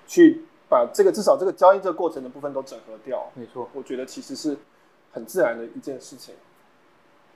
[0.08, 3.30] 去把这个至少这个交易这个过程的部分都整合掉。
[3.34, 4.56] 没错，我觉得其实是
[5.12, 6.34] 很自然的一件事情。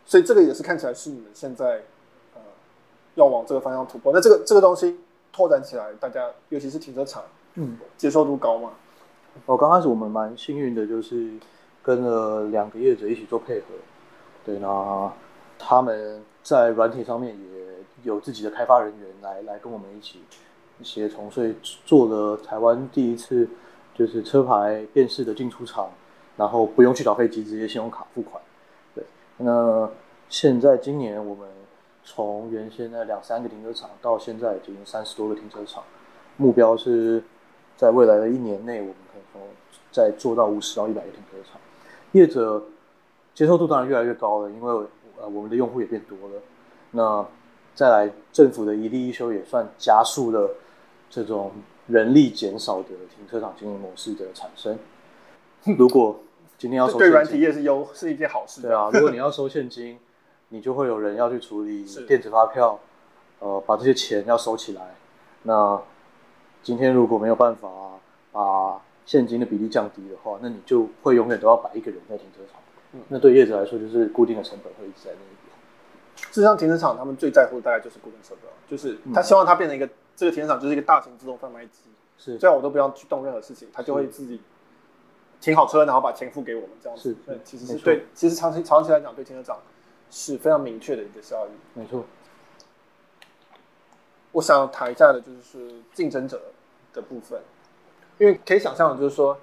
[0.05, 1.83] 所以这个也是看起来是你们现在
[2.35, 2.41] 呃
[3.15, 4.13] 要往这个方向突破。
[4.13, 4.99] 那这个这个东西
[5.33, 7.23] 拓展起来，大家尤其是停车场，
[7.55, 8.73] 嗯，接受度高吗？
[9.47, 11.31] 哦，刚开始我们蛮幸运的，就是
[11.83, 13.67] 跟了两个业者一起做配合。
[14.45, 15.13] 对，那
[15.59, 20.21] 他们在软体上面也有自己的开发人员来来跟我们一起
[20.83, 21.55] 协同，所以
[21.87, 23.49] 做了台湾第一次
[23.95, 25.91] 就是车牌辨识的进出场，
[26.37, 28.43] 然后不用去缴费机，直接信用卡付款。
[29.45, 29.91] 那
[30.29, 31.49] 现在今年我们
[32.05, 35.83] 从原先的两三个停车场到现在已经三十多个停车场，
[36.37, 37.23] 目标是
[37.77, 39.41] 在未来的一年内，我们可以说
[39.91, 41.61] 再做到五十到一百个停车场。
[42.13, 42.63] 业者
[43.35, 44.73] 接受度当然越来越高了，因为
[45.21, 46.43] 呃我们的用户也变多了。
[46.91, 47.27] 那
[47.75, 50.51] 再来政府的一例一修也算加速了
[51.09, 51.51] 这种
[51.87, 54.79] 人力减少的停车场经营模式的产生。
[55.79, 56.19] 如果
[56.63, 58.63] 今天要收对软体业是优是一件好事。
[58.63, 59.99] 对啊，如果你要收现金，
[60.51, 62.79] 你就会有人要去处理电子发票，
[63.41, 64.95] 呃，把这些钱要收起来。
[65.43, 65.83] 那
[66.63, 67.69] 今天如果没有办法
[68.31, 72.61] 把现金的比例降低的话，那你就会永远都要摆一个人在停车场。
[72.93, 75.29] 嗯，那对业者来说，就是固定的成本会一直在那边。
[76.15, 84.41] 事实上，停车场他们最在乎的大概就是固定成本，就是他希望它变成一个、嗯、这个停车场就是一个大型自动贩卖机，是这样我都不要去动任何事情，他就会自己。
[85.43, 87.15] 停好车，然后把钱付给我们，这样子。
[87.27, 89.59] 是，其实是对，其实长期长期来讲，对停车场
[90.09, 91.51] 是非常明确的一个效益。
[91.75, 92.05] 没错。
[94.31, 96.41] 我想要谈一下的就是竞争者
[96.95, 97.43] 的部分，
[98.19, 99.37] 因为可以想象的就是说，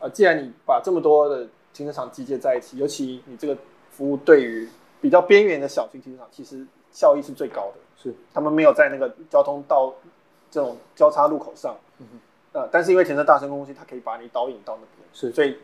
[0.00, 3.54] 呃，既然你把这么多的停车场集结在一起，尤其你这个
[3.90, 4.66] 服务对于
[5.02, 7.74] 比较边缘的小型停车场，其实效益是最高的。
[8.02, 9.94] 是，他们没有在那个交通道
[10.50, 11.76] 这种交叉路口上。
[11.98, 12.18] 嗯哼。
[12.54, 15.58] 呃，但是因为停车大声公司，它可以把你导引到那边，是，所以，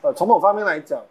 [0.00, 1.02] 呃，从某方面来讲，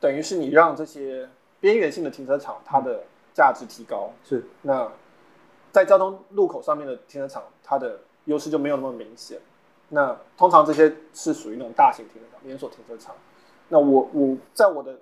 [0.00, 1.28] 等于是你让这些
[1.60, 4.44] 边缘性的停车场它的价值提高，是。
[4.62, 4.90] 那
[5.70, 9.38] 在交通路口上面的停车场，它的优势就没有那么明显。
[9.90, 13.14] 那通常这些是属于那种大型停车场、连锁停车场。
[13.68, 14.98] 那我我在我的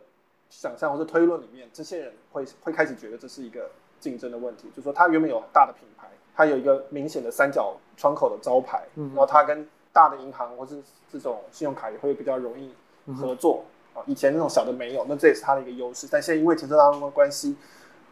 [0.51, 6.07] 想象或者推论里面，这些人会会开始觉得这是一个竞争的问题，就是说它原本有大的品牌。
[6.39, 12.71] 它有一个明显的三角窗口的招牌，嗯，然后它跟大的银行或是这种信用卡也会比较容易
[13.15, 14.05] 合作啊。
[14.05, 16.07] 以前那种小的没有，那这也是它的一个优势。
[16.11, 17.57] 但现在因为停车当中的关系，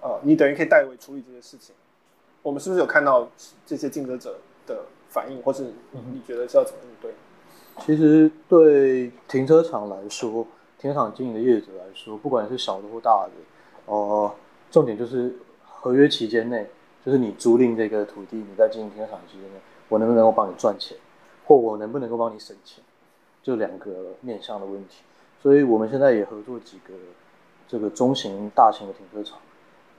[0.01, 1.75] 呃，你等于可以代为处理这些事情。
[2.41, 3.29] 我们是不是有看到
[3.67, 7.13] 这些竞争者的反应，或是你觉得是要怎么应对？
[7.85, 10.47] 其实对停车场来说，
[10.79, 13.33] 停车场经营的业者来说，不管是小的或大的，
[13.85, 14.35] 哦、呃，
[14.71, 15.37] 重点就是
[15.85, 16.67] 合约期间内。
[17.05, 20.97] 就是你租赁这个土地，你在经营停车场期间内，我能不能够帮你赚钱，
[21.45, 22.83] 或我能不能够帮你省钱，
[23.43, 25.03] 就两个面向的问题。
[25.43, 26.95] 所以我们现在也合作几个
[27.69, 29.39] 这个中型、大型的停车场，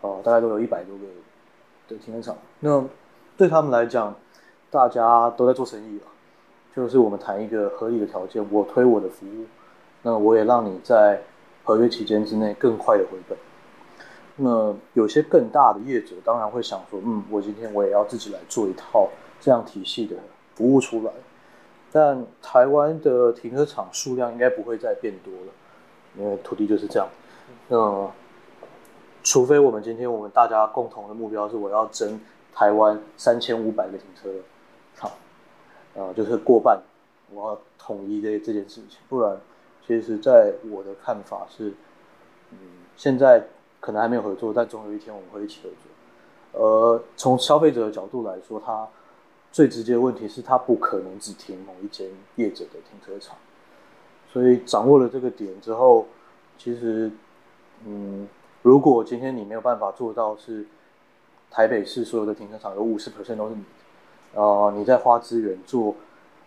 [0.02, 1.04] 呃，大概都有一百多个
[1.88, 2.36] 的停车场。
[2.60, 2.84] 那
[3.38, 4.15] 对他们来讲，
[4.71, 6.06] 大家都在做生意了，
[6.76, 9.45] 就是我们谈一个合理的条件，我推我的服务，
[10.02, 11.21] 那我也让你在
[11.63, 13.38] 合约期间之内更快的回本。
[14.38, 20.17] 那有些更大的业者当然会想说，嗯，我今天我也要自己来做一套这样体系的
[20.56, 21.12] 服务出来。
[21.89, 25.54] 但台湾的停车场数量应该不会再变多了，
[26.17, 27.08] 因为土地就是这样。
[27.69, 28.12] 那
[29.24, 32.20] 除非我们今天我们大家共同的目标是我要争
[32.53, 34.30] 台湾三千五百个停车
[34.95, 35.09] 场，
[35.93, 36.78] 呃，就是过半，
[37.32, 38.99] 我要统一这这件事情。
[39.07, 39.38] 不然，
[39.88, 41.74] 其实在我的看法是，
[42.51, 42.57] 嗯，
[42.97, 43.41] 现在。
[43.86, 46.59] 可能还没有合作，但总有一天我们会一起合作。
[46.59, 48.88] 呃，从消费者的角度来说，他
[49.51, 53.38] 最直接的问题是他不可能只停某一间业者的停车场。
[54.27, 56.07] 所以掌握了这个点之后，
[56.57, 57.11] 其实，
[57.86, 58.27] 嗯，
[58.63, 60.65] 如果今天你没有办法做到是
[61.51, 63.61] 台北市所有的停车场有五十 percent 都是你
[64.33, 65.93] 的，呃，你在花资源做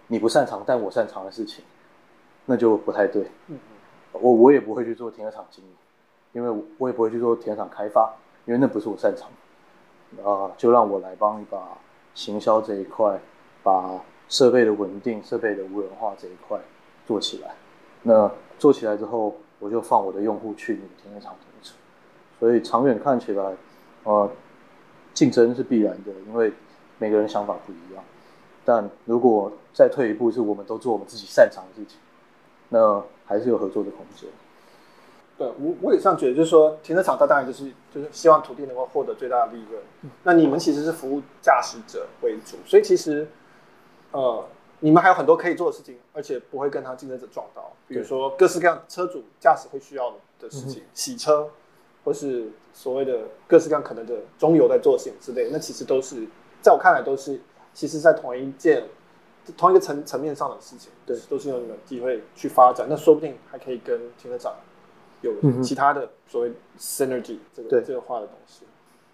[0.09, 1.64] 你不擅长但我擅长的事情，
[2.47, 3.22] 那就不太对。
[3.47, 5.70] 嗯嗯，我我也不会去做停车场经营。
[6.33, 8.14] 因为我也不会去做田场开发，
[8.47, 9.29] 因为那不是我擅长。
[10.24, 11.76] 啊，就让我来帮你把
[12.14, 13.20] 行销这一块，
[13.62, 16.59] 把设备的稳定、设备的无人化这一块
[17.07, 17.55] 做起来。
[18.03, 21.74] 那做起来之后，我就放我的用户去你停车场停车。
[22.41, 23.55] 所以长远看起来，
[24.05, 24.31] 呃，
[25.12, 26.53] 竞争是必然的，因为
[26.99, 28.03] 每个人想法不一样。
[28.64, 31.99] 但如果再退一步，是我们都做我们自己擅长的事情，
[32.70, 34.31] 那还是有合作的空间。
[35.39, 39.82] 对，我我也这样觉得，就是说停车场它当然就是就是希望土地能够获得最大的利润。
[40.03, 43.26] 嗯、那你们其实是服务驾驶者为主，所以其实
[44.11, 44.45] 呃，
[44.80, 47.72] 你们还有很多可以做的事情，而且不会跟他竞争者撞到。
[47.86, 51.49] 比如说各式各样车主驾驶会需要的事情，嗯、洗车。
[52.05, 56.26] 或是所谓的各式各样可能的中油在做事情之类，那其实都是
[56.62, 57.39] 在我看来都是
[57.74, 58.82] 其实，在同一件
[59.59, 62.86] 同一个层层面上的事情，对，都是有你们机会去发展。
[62.89, 64.55] 那说不定还可以跟停车场
[65.23, 68.64] 有其他的所谓 synergy 这个这个话的东西。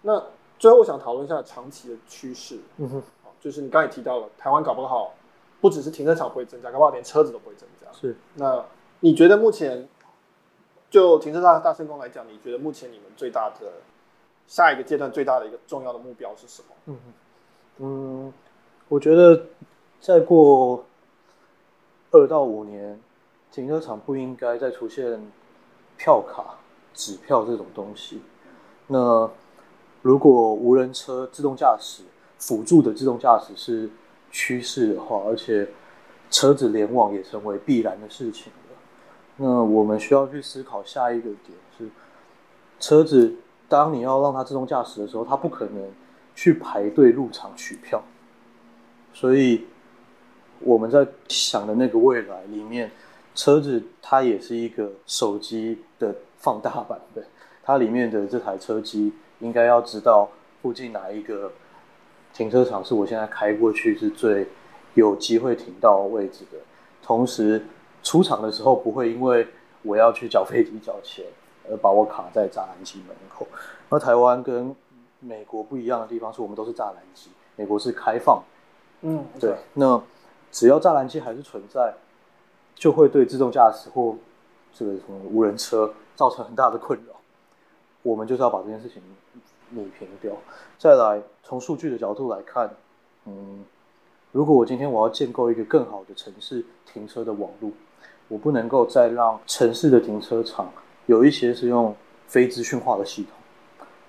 [0.01, 0.23] 那
[0.59, 3.03] 最后我想讨论一下长期的趋势，嗯哼，
[3.39, 5.13] 就是你刚才也提到了台湾搞不好
[5.61, 7.87] 不只是停车场不会增加，搞不好连车子都不会增加。
[7.91, 8.63] 是，那
[8.99, 9.87] 你觉得目前？
[10.87, 13.73] 就停车大大圣宫来讲，你觉得目前你们最大的
[14.47, 16.67] 下一个阶段最大的一个重要的目标是什么？
[16.85, 16.99] 嗯
[17.79, 18.33] 嗯，
[18.87, 19.47] 我觉得
[19.99, 20.85] 再过
[22.11, 22.97] 二到五年，
[23.51, 25.19] 停车场不应该再出现
[25.97, 26.55] 票卡、
[26.93, 28.21] 纸票这种东西。
[28.87, 29.29] 那
[30.01, 32.03] 如果无人车、自动驾驶
[32.37, 33.89] 辅助的自动驾驶是
[34.31, 35.67] 趋势的话，而且
[36.29, 38.75] 车子联网也成为必然的事情了。
[39.37, 41.89] 那我们需要去思考下一个点是，
[42.79, 43.35] 车子
[43.67, 45.91] 当你要让它自动驾驶的时候，它不可能
[46.35, 48.03] 去排队入场取票，
[49.13, 49.65] 所以
[50.59, 52.91] 我们在想的那个未来里面，
[53.33, 57.23] 车子它也是一个手机的放大版本，
[57.63, 60.29] 它里面的这台车机应该要知道
[60.61, 61.51] 附近哪一个
[62.33, 64.47] 停车场是我现在开过去是最
[64.93, 66.57] 有机会停到位置的，
[67.01, 67.65] 同时。
[68.03, 69.47] 出厂的时候不会因为
[69.81, 71.25] 我要去缴费机缴钱
[71.67, 73.47] 而把我卡在栅栏机门口。
[73.89, 74.75] 那台湾跟
[75.19, 78.43] 美国不一样的地方是我们都是栅栏机，美国是开放。
[79.01, 79.55] 嗯，对。
[79.73, 79.99] 那
[80.51, 81.95] 只要栅栏机还是存在，
[82.75, 84.15] 就会对自动驾驶或
[84.77, 87.15] 这个什么无人车造成很大的困扰。
[88.03, 89.01] 我们就是要把这件事情
[89.71, 90.31] 抹平掉。
[90.77, 92.69] 再来，从数据的角度来看，
[93.25, 93.65] 嗯，
[94.31, 97.71] 如果我今天我要建构一个更好的城市停车的网络。
[98.27, 100.67] 我不能够再让城市的停车场
[101.05, 101.95] 有一些是用
[102.25, 103.33] 非资讯化的系统，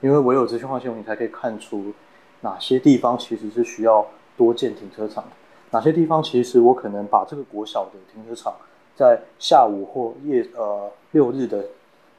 [0.00, 1.92] 因为唯有资讯化系统，你才可以看出
[2.40, 5.22] 哪些地方其实是需要多建停车场，
[5.70, 8.54] 哪些地方其实我可能把这个国小的停车场
[8.96, 11.64] 在下午或夜呃六日的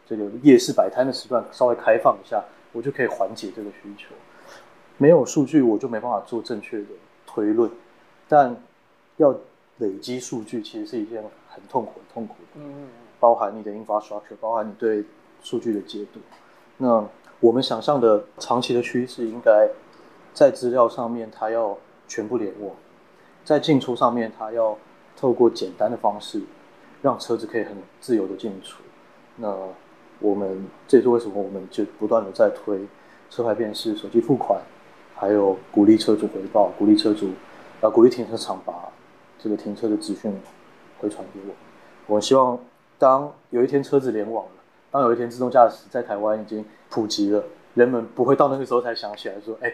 [0.08, 4.14] 这个夜市摆摊的时段稍微开放一下，我就可以缓解这个需求。
[4.98, 6.86] 没有数据，我就没办法做正确的
[7.26, 7.70] 推论，
[8.30, 8.56] 但
[9.18, 9.36] 要
[9.80, 11.22] 累积数据，其实是一件。
[11.58, 12.62] 很痛苦，很痛苦的。
[12.64, 12.88] 嗯，
[13.20, 15.04] 包含你的 infrastructure，包含你对
[15.42, 16.20] 数据的解读。
[16.78, 17.04] 那
[17.40, 19.68] 我们想象的长期的趋势，应该
[20.36, 21.76] 在资料上面，它要
[22.08, 22.70] 全部联网；
[23.44, 24.78] 在进出上面，它要
[25.16, 26.40] 透过简单的方式，
[27.02, 28.84] 让车子可以很自由的进出。
[29.36, 29.56] 那
[30.20, 32.80] 我们这也是为什么我们就不断的在推
[33.30, 34.60] 车牌辨识、手机付款，
[35.16, 37.30] 还有鼓励车主回报，鼓励车主，
[37.82, 38.74] 啊，鼓励停车场把
[39.40, 40.34] 这个停车的资讯。
[41.00, 41.54] 回传给我。
[42.08, 42.58] 我希望，
[42.98, 44.52] 当有一天车子联网了，
[44.90, 47.44] 当有一天自动驾驶在台湾已经普及了，
[47.76, 49.72] 人们不会到那个时候才想起来说：“哎，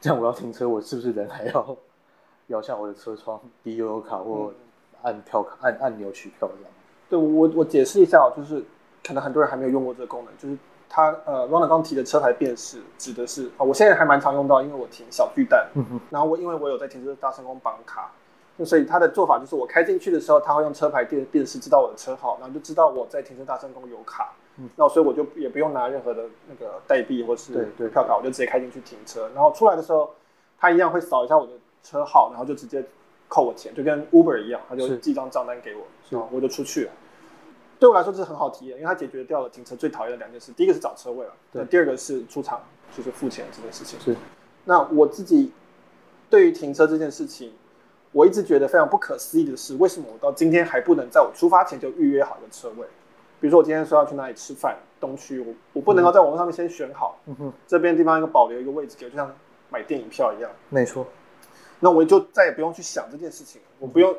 [0.00, 1.76] 这样我要停车，我是不是人还要
[2.48, 4.50] 摇下我的车窗，滴悠游卡或
[5.02, 6.72] 按票卡、按按钮取票这样？”
[7.08, 8.64] 对，我我解释一下，就是
[9.06, 10.56] 可能很多人还没有用过这个功能，就是
[10.88, 18.10] 它呃，Ronald 刚提的车牌辨识指的是啊，我现在还蛮常用到，因为我停小巨蛋，嗯哼，然后我因为我有在停车大成功绑卡。
[18.62, 24.34] 所以他的做法就是，我开进去的时候，他会用车牌辨辨识知道我的车号，然后就知道我在停车大圣宫有卡。
[24.58, 29.30] 嗯，那所以我就也不用拿任何的那个代币或是票卡，我就直接开进去停车。
[29.34, 30.10] 然后出来的时候，
[30.58, 32.84] 他一样会扫一下我的车号，然后就直接
[33.30, 36.92] 扣我钱，就跟 Uber 一样，他就寄张账单给我，然后我就出去了。
[37.78, 42.60] 对我来说这是很好体验，因为它解决掉了停车最讨厌的两件事，第一个是找车位了，那第二个是出场
[42.94, 43.98] 就是付钱这件事情。
[44.00, 44.14] 是，
[44.64, 45.52] 那我自己
[46.28, 47.52] 对于停车这件事情。
[48.12, 52.84] 我一直觉得非常不可思议的是，为什么我到今天还不能在我出发前就预约好一个车位？
[53.40, 59.32] 比如说我今天说要去哪里吃饭，东区，我我不能够在网络上面先选好，嗯哼，这边地方一个保留一个位置给我，就像
[59.68, 60.50] 买电影票一样。
[60.70, 61.06] 没错。
[61.80, 64.14] 那我就再也不用去想这件事情，我不用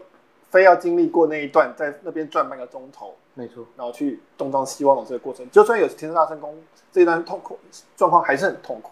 [0.49, 5.49] 非要经历过那一段在那边转半个钟头，没错，然后去东张西望的这个过程。
[5.49, 7.57] 就算有天生大圣功这一段痛苦
[7.95, 8.91] 状况还是很痛苦。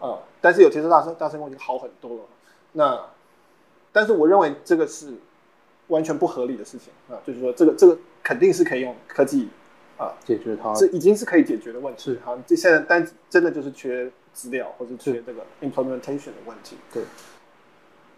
[0.00, 2.22] 呃，但是有天生大声大声功已经好很多了。
[2.72, 3.00] 那，
[3.92, 5.14] 但是我认为这个是
[5.86, 9.48] 完全不合理的事情啊、呃，就是说这个这个肯定是可以用科技
[9.96, 12.12] 啊、呃、解决它，这已经是可以解决的问题。
[12.12, 16.76] 是好，这现在单真的就是缺资料或者缺这个 implementation 的问题。
[16.92, 17.02] 对。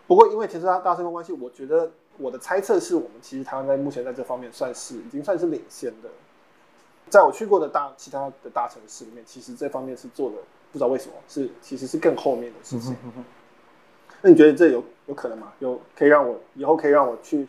[0.06, 6.08] 不过因为其实大大声公关系，我觉得我的猜测是我们其实台湾在目前在这方面算是已经算是领先的。
[7.08, 10.36] 在我去过的大其他的大城市里面，其实这方面是做的
[10.72, 12.96] 不知道为什么是其实是更后面的事情。
[13.04, 13.24] 嗯、
[14.22, 15.52] 那你觉得这有有可能吗？
[15.60, 17.46] 有可以让我以后可以让我去，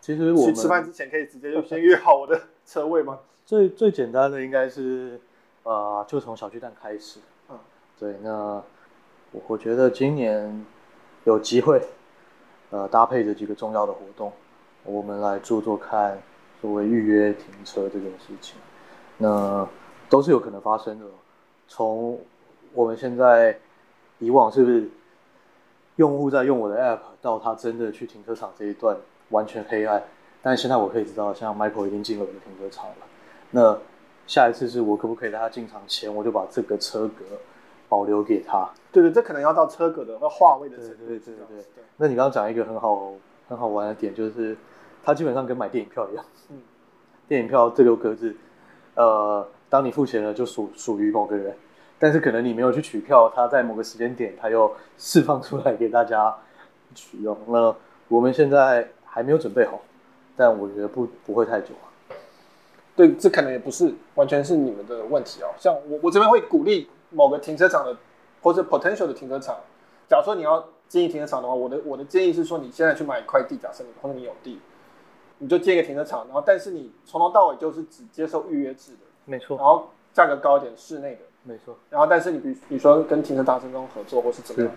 [0.00, 3.18] 其实我去吃饭之前可以直接就先约好我的车位吗？
[3.44, 5.20] 最最简单的应该是
[5.64, 7.18] 呃，就从小巨蛋开始。
[7.50, 7.58] 嗯，
[7.98, 8.62] 对，那
[9.32, 10.64] 我我觉得今年
[11.24, 11.82] 有机会
[12.70, 14.32] 呃搭配着几个重要的活动，
[14.84, 16.18] 我们来做做看。
[16.62, 18.56] 作为预约停车这件事情，
[19.18, 19.68] 那
[20.08, 21.04] 都是有可能发生的。
[21.68, 22.18] 从
[22.72, 23.58] 我们现在
[24.18, 24.88] 以往是不是
[25.96, 28.96] 用户在用我的 app，到他真的去停车场这一段
[29.28, 30.02] 完全黑暗，
[30.40, 32.96] 但现在我可以知道，像 Michael 已经进了我的停车场了。
[33.50, 33.78] 那
[34.26, 37.26] 下一次是我可不可以在他进场前，我就把这个车格
[37.88, 38.68] 保留给他？
[38.92, 41.06] 对对，这可能要到车格的和划位的程度。
[41.06, 41.84] 对对对对对。
[41.96, 43.12] 那你刚刚讲一个很好
[43.48, 44.56] 很好玩的点，就是。
[45.06, 46.56] 它基本上跟买电影票一样，嗯，
[47.28, 48.34] 电影票这个格子，
[48.94, 51.54] 呃，当你付钱了就属属于某个人，
[51.98, 56.34] 但是可能你没有去取票，它在某个时间点它又释放出来给大家
[56.94, 57.36] 取用。
[57.48, 57.76] 那
[58.08, 59.78] 我们现在还没有准备好，
[60.34, 61.92] 但我觉得不不会太久啊。
[62.96, 65.48] 对，这可能也不是完全是你们的问题哦。
[65.58, 67.96] 像我我这边会鼓励某个停车场的
[68.42, 69.56] 或者 potential 的停车场，
[70.08, 74.60] 假如说你要经营停车场的话，我的我的建议是说，你现在去买一块地，假设你或者你有地。
[75.38, 79.56] 你就建一个停车场，然后但是你从头到尾就是只接受预约制的，没错。
[79.56, 81.76] 然后价格高一点，室内的，没错。
[81.90, 84.72] 然后但是你比比如说跟停车大声中合作或是怎么样，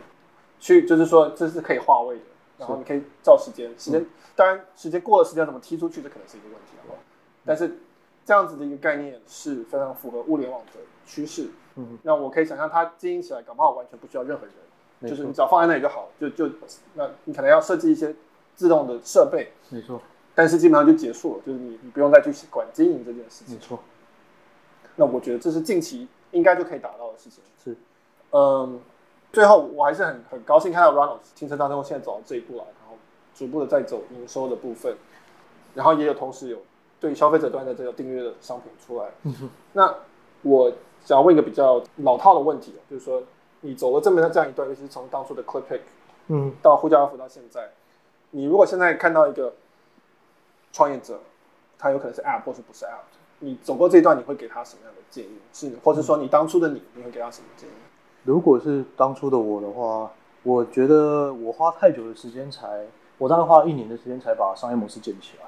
[0.59, 2.23] 去就是说这是可以划位的，
[2.57, 4.03] 然后你可以照时间，时间
[4.35, 6.99] 当然时间过了时间怎么踢出去，这可能是一个问题，好不好？
[7.45, 7.77] 但是
[8.25, 11.49] 这样子的一个概念是非常符合物联网的趋势。
[11.77, 16.49] 嗯，那我可以想象它经营起来搞不好完全不需要任何人，就是你只要放在那里就好，就就
[16.93, 18.13] 那你可能要设计一些
[18.55, 20.01] 自动的设备，没错。
[20.35, 23.55] 但是基本上就结束了，就是你你不用再去管经营这件事情。
[23.55, 23.79] 没错。
[24.95, 27.43] 那我觉得这是近期应该就可以达到的事情。
[27.63, 27.75] 是。
[28.31, 28.79] 嗯，
[29.31, 32.97] 最后我还是很很高兴看到 Ronald 停车当中现在走到这一步来，然后
[33.33, 34.95] 逐步的在走营收的部分，
[35.73, 36.57] 然后也有同时有
[36.99, 39.09] 对消费者端的这个订阅的商品出来。
[39.73, 39.93] 那
[40.41, 40.71] 我
[41.07, 43.23] 想问一个比较老套的问题，就是说
[43.61, 45.79] 你走了这么的这样一段，尤其是从当初的 ClickPick，
[46.27, 47.69] 嗯，到呼叫阿福到现在，
[48.31, 49.53] 你如果现在看到一个
[50.73, 51.17] 创业者，
[51.79, 53.07] 他有可能是 App 或是不是 App。
[53.39, 55.39] 你走过这一段，你会给他什么样的建议？
[55.53, 57.71] 是，或者说你当初的你，你会给他什么建议？
[58.25, 60.11] 如果是当初的我的话，
[60.43, 62.85] 我觉得我花太久的时间才，
[63.17, 65.45] 我大概花了一年的时间才把商业模式建起来。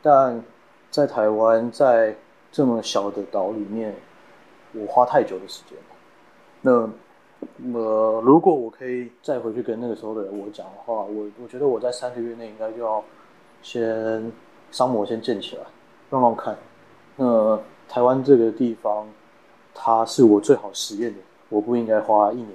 [0.00, 0.42] 但
[0.90, 2.16] 在台湾，在
[2.50, 3.94] 这么小的岛里面，
[4.72, 5.94] 我花太久的时间了。
[6.60, 13.02] 那呃，如果我可以再回去跟那个时候的人我讲的话，我我觉得我在三个月内应该就要。
[13.60, 14.32] 先
[14.70, 15.64] 商模先建起来，
[16.10, 16.56] 慢慢看。
[17.16, 17.58] 那
[17.88, 19.04] 台湾这个地方，
[19.74, 21.18] 它是我最好实验的。
[21.48, 22.50] 我不应该花一年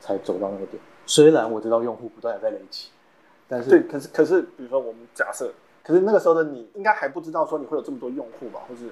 [0.00, 0.82] 才走到那个点。
[1.06, 2.88] 虽然我知道用户不断的在累积，
[3.46, 5.52] 但是对，可是可是，比如说我们假设，
[5.84, 8.86] 可是那个时候的你应该还不知道说你会有这么多用户吧，或是？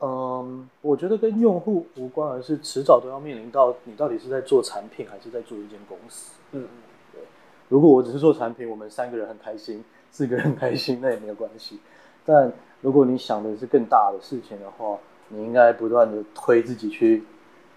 [0.00, 6.32] 嗯，我觉得跟用户无关，而是迟早都要面临到你到底是在做产品还是在做一间公司。
[6.52, 6.68] 嗯嗯，
[7.12, 7.22] 对。
[7.68, 9.84] 如果我只是做产品，我们三个人很开心。
[10.12, 11.78] 四个人很开心那也没有关系，
[12.26, 14.98] 但如果你想的是更大的事情的话，
[15.28, 17.22] 你应该不断的推自己去，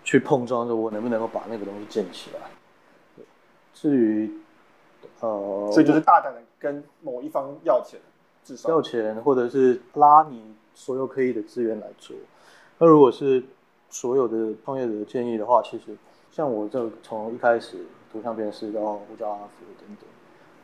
[0.03, 2.39] 去碰撞着我能不能够把那个东西建起来。
[3.76, 4.32] 至于，
[5.19, 7.99] 呃，所以就是大胆的跟某一方要钱，
[8.43, 12.15] 至少要钱，或者是拉你所有可以的资源来做。
[12.80, 13.43] 那如果是
[13.89, 15.95] 所有的创业者的建议的话，其实
[16.32, 17.78] 像我这从一开始
[18.11, 20.05] 图像辨识到呼叫阿福等等。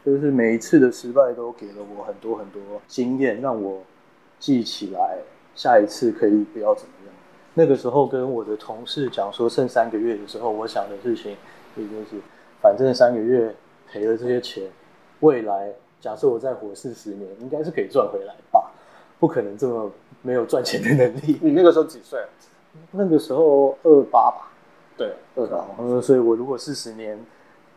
[0.06, 3.84] 就是每一次的失败都给了我很多很多经验，让我
[4.40, 5.20] 记起来
[5.56, 7.14] 下一次可以不要怎么样。
[7.54, 11.36] 那个时候跟我的同事讲说剩三个月的时候，我想的事情
[11.76, 12.22] 也就是，
[12.62, 13.54] 反正三个月
[13.88, 14.64] 赔了这些钱，
[15.20, 18.72] 未来假设我再活四十年，应该是可以赚回来吧？
[19.20, 19.92] 不可能这么
[20.22, 21.38] 没有赚钱的能力。
[21.44, 22.24] 你那个时候几岁？
[22.92, 24.52] 那个时候二八吧。
[24.98, 25.66] 对，二八。
[25.80, 27.20] 嗯，所以我如果四十年。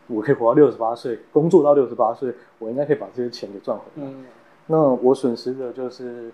[0.07, 4.03] 我可以活到六十八岁，工作到六十八岁，我应该可以把这些钱给赚回来。
[4.05, 4.25] 嗯，
[4.67, 6.29] 那我损失的就是，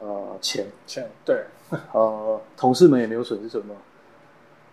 [0.00, 1.44] 呃，钱，钱，对，
[1.94, 3.76] 呃，同事们也没有损失什么，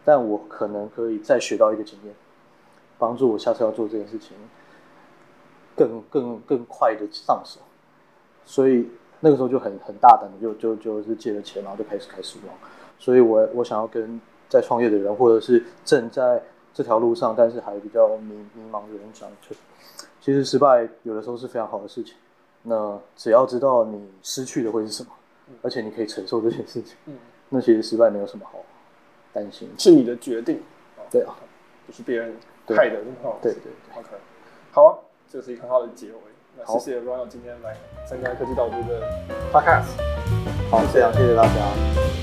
[0.03, 2.16] 但我可能可以再学到一个经验，
[2.97, 4.36] 帮助我下次要做这件事情
[5.76, 7.60] 更更更快的上手。
[8.45, 8.89] 所以
[9.20, 12.55] 那个时候就很很大胆的就就就是借了钱，然后就开始开始玩。
[12.99, 16.41] 所以我我想要跟在创业的人，或者是正在
[16.74, 19.55] 这条路上但是还比较迷迷茫的人讲，就
[20.22, 22.15] 其实失败有的时候是非常好的事情。
[22.63, 25.09] 那只要知道你失去的会是什么，
[25.61, 27.15] 而且你可以承受这件事情，嗯
[27.49, 28.59] 那其实失败没有什么好
[29.32, 30.61] 担心，是你的决定。
[31.09, 31.34] 对啊，
[31.86, 32.36] 不是别人
[32.68, 32.97] 害的。
[33.41, 34.09] 对对对，OK，
[34.72, 34.91] 好啊，
[35.32, 36.18] 这是一个很好的结尾。
[36.58, 39.01] 那谢谢 Ronald 今天来参加科技导读的
[39.51, 39.86] Podcast。
[40.70, 42.16] 好，非常谢谢大家。